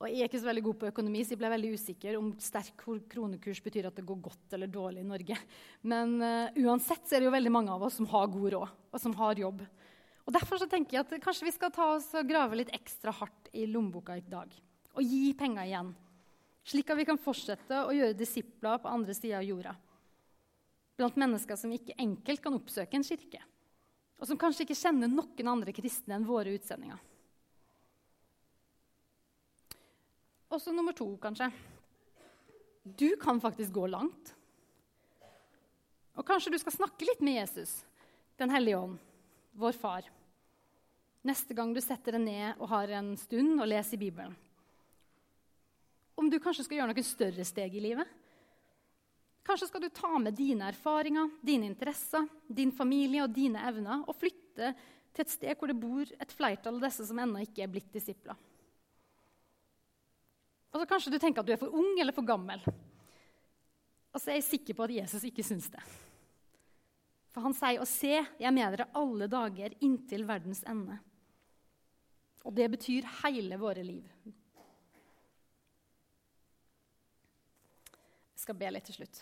Og 0.03 0.11
Jeg 0.11 0.19
er 0.19 0.27
ikke 0.27 0.41
så 0.41 0.49
veldig 0.49 0.63
god 0.65 0.79
på 0.81 0.87
økonomi, 0.89 1.21
så 1.23 1.31
jeg 1.31 1.39
ble 1.39 1.49
veldig 1.53 1.69
usikker 1.79 2.17
om 2.19 2.33
sterk 2.43 2.81
kronekurs 3.07 3.61
betyr 3.63 3.85
at 3.87 3.95
det 3.95 4.03
går 4.03 4.17
godt 4.25 4.55
eller 4.57 4.67
dårlig 4.67 4.99
i 4.99 5.07
Norge. 5.07 5.37
Men 5.87 6.17
uh, 6.19 6.57
uansett 6.59 7.07
så 7.07 7.15
er 7.15 7.23
det 7.23 7.29
jo 7.29 7.35
veldig 7.37 7.53
mange 7.55 7.71
av 7.71 7.85
oss 7.87 7.95
som 8.01 8.09
har 8.11 8.27
god 8.33 8.49
råd, 8.51 8.73
og 8.91 8.99
som 8.99 9.15
har 9.21 9.39
jobb. 9.39 9.61
Og 10.27 10.35
Derfor 10.35 10.59
så 10.59 10.67
tenker 10.67 10.97
jeg 10.97 11.05
at 11.05 11.23
kanskje 11.23 11.47
vi 11.47 11.53
skal 11.55 11.71
ta 11.71 11.87
oss 11.95 12.09
og 12.19 12.27
grave 12.27 12.59
litt 12.59 12.73
ekstra 12.75 13.13
hardt 13.15 13.47
i 13.55 13.63
lommeboka 13.71 14.17
i 14.19 14.25
dag. 14.27 14.51
Og 14.99 15.07
gi 15.07 15.31
penger 15.39 15.71
igjen. 15.71 15.93
Slik 16.67 16.91
at 16.91 16.99
vi 16.99 17.07
kan 17.07 17.19
fortsette 17.19 17.79
å 17.87 17.95
gjøre 17.95 18.19
disipler 18.19 18.83
på 18.83 18.91
andre 18.91 19.15
sida 19.15 19.39
av 19.39 19.47
jorda. 19.47 19.73
Blant 20.99 21.15
mennesker 21.19 21.59
som 21.59 21.71
ikke 21.71 21.95
enkelt 21.99 22.43
kan 22.43 22.59
oppsøke 22.59 22.99
en 22.99 23.07
kirke. 23.07 23.39
Og 24.19 24.27
som 24.27 24.39
kanskje 24.39 24.67
ikke 24.67 24.79
kjenner 24.83 25.11
noen 25.11 25.55
andre 25.55 25.75
kristne 25.75 26.19
enn 26.19 26.27
våre 26.27 26.53
utsendinger. 26.59 26.99
Og 30.53 30.61
så 30.61 30.71
nummer 30.73 30.93
to, 30.93 31.07
kanskje. 31.17 31.49
Du 32.83 33.15
kan 33.17 33.41
faktisk 33.41 33.73
gå 33.73 33.87
langt. 33.89 34.35
Og 36.13 36.25
kanskje 36.27 36.51
du 36.53 36.59
skal 36.61 36.75
snakke 36.75 37.07
litt 37.07 37.23
med 37.25 37.39
Jesus, 37.41 37.81
Den 38.37 38.49
hellige 38.49 38.77
ånd, 38.77 38.97
vår 39.53 39.75
far, 39.77 40.07
neste 41.21 41.53
gang 41.53 41.69
du 41.73 41.77
setter 41.81 42.15
deg 42.17 42.23
ned 42.23 42.61
og 42.61 42.71
har 42.71 42.89
en 42.97 43.11
stund 43.17 43.61
og 43.61 43.69
leser 43.69 44.01
Bibelen. 44.01 44.33
Om 46.17 46.31
du 46.33 46.39
kanskje 46.41 46.65
skal 46.65 46.79
gjøre 46.79 46.95
noen 46.95 47.05
større 47.05 47.45
steg 47.45 47.77
i 47.77 47.83
livet. 47.83 48.09
Kanskje 49.45 49.69
skal 49.69 49.85
du 49.85 49.89
ta 49.93 50.17
med 50.17 50.33
dine 50.33 50.71
erfaringer, 50.73 51.29
dine 51.45 51.69
interesser, 51.69 52.25
din 52.47 52.73
familie 52.73 53.21
og 53.25 53.33
dine 53.37 53.61
evner 53.69 54.01
og 54.07 54.17
flytte 54.17 54.73
til 55.13 55.25
et 55.25 55.33
sted 55.33 55.53
hvor 55.57 55.69
det 55.69 55.77
bor 55.77 56.09
et 56.17 56.33
flertall 56.33 56.81
av 56.81 56.89
disse 56.89 57.05
som 57.09 57.21
ennå 57.21 57.45
ikke 57.45 57.65
er 57.65 57.73
blitt 57.73 57.93
disipler. 57.93 58.37
Og 60.73 60.81
så 60.81 60.89
Kanskje 60.89 61.13
du 61.13 61.19
tenker 61.21 61.43
at 61.43 61.47
du 61.47 61.53
er 61.53 61.61
for 61.61 61.73
ung 61.77 61.99
eller 62.01 62.15
for 62.15 62.25
gammel. 62.25 62.63
Og 64.13 64.21
så 64.21 64.31
er 64.31 64.39
jeg 64.39 64.49
sikker 64.49 64.77
på 64.77 64.85
at 64.87 64.95
Jesus 64.97 65.23
ikke 65.29 65.45
syns 65.45 65.69
det. 65.73 65.81
For 67.33 67.45
han 67.45 67.55
sier 67.57 67.81
å 67.81 67.89
se, 67.89 68.13
jeg 68.13 68.45
er 68.45 68.53
med 68.53 68.75
dere 68.75 68.91
alle 68.97 69.25
dager 69.29 69.73
inntil 69.85 70.25
verdens 70.29 70.61
ende. 70.69 70.99
Og 72.45 72.53
det 72.53 72.67
betyr 72.75 73.07
hele 73.23 73.57
våre 73.57 73.85
liv. 73.85 74.05
Jeg 78.33 78.43
skal 78.43 78.57
be 78.59 78.73
litt 78.75 78.85
til 78.89 78.97
slutt. 78.99 79.21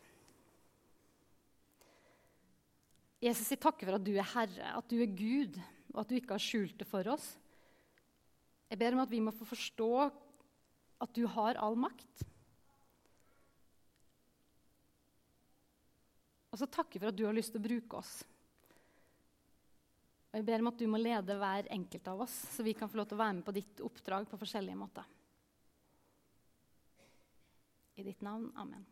Jesus, 3.21 3.51
jeg 3.53 3.61
takker 3.61 3.85
for 3.85 3.99
at 3.99 4.03
du 4.03 4.15
er 4.15 4.31
Herre, 4.33 4.73
at 4.79 4.87
du 4.89 4.97
er 4.97 5.11
Gud, 5.13 5.59
og 5.93 6.01
at 6.01 6.09
du 6.09 6.17
ikke 6.17 6.33
har 6.33 6.41
skjult 6.41 6.79
det 6.79 6.87
for 6.89 7.05
oss. 7.13 7.27
Jeg 8.71 8.79
ber 8.81 8.95
om 8.95 9.03
at 9.03 9.11
vi 9.11 9.21
må 9.21 9.31
få 9.35 9.45
forstå 9.45 9.91
at 11.01 11.13
du 11.17 11.25
har 11.29 11.57
all 11.61 11.77
makt. 11.79 12.25
Og 16.51 16.59
så 16.59 16.67
takker 16.67 16.99
for 16.99 17.11
at 17.11 17.17
du 17.17 17.25
har 17.25 17.35
lyst 17.35 17.53
til 17.55 17.61
å 17.61 17.65
bruke 17.65 18.01
oss. 18.01 18.13
Og 20.31 20.39
Jeg 20.39 20.47
ber 20.47 20.63
om 20.63 20.71
at 20.71 20.79
du 20.79 20.87
må 20.87 20.99
lede 20.99 21.35
hver 21.39 21.67
enkelt 21.75 22.07
av 22.07 22.23
oss, 22.27 22.35
så 22.53 22.63
vi 22.63 22.75
kan 22.77 22.91
få 22.91 23.01
lov 23.01 23.09
til 23.09 23.17
å 23.17 23.23
være 23.23 23.37
med 23.39 23.47
på 23.47 23.55
ditt 23.55 23.83
oppdrag 23.83 24.29
på 24.31 24.39
forskjellige 24.39 24.79
måter. 24.79 25.07
I 27.99 28.07
ditt 28.07 28.23
navn. 28.23 28.47
Amen. 28.55 28.85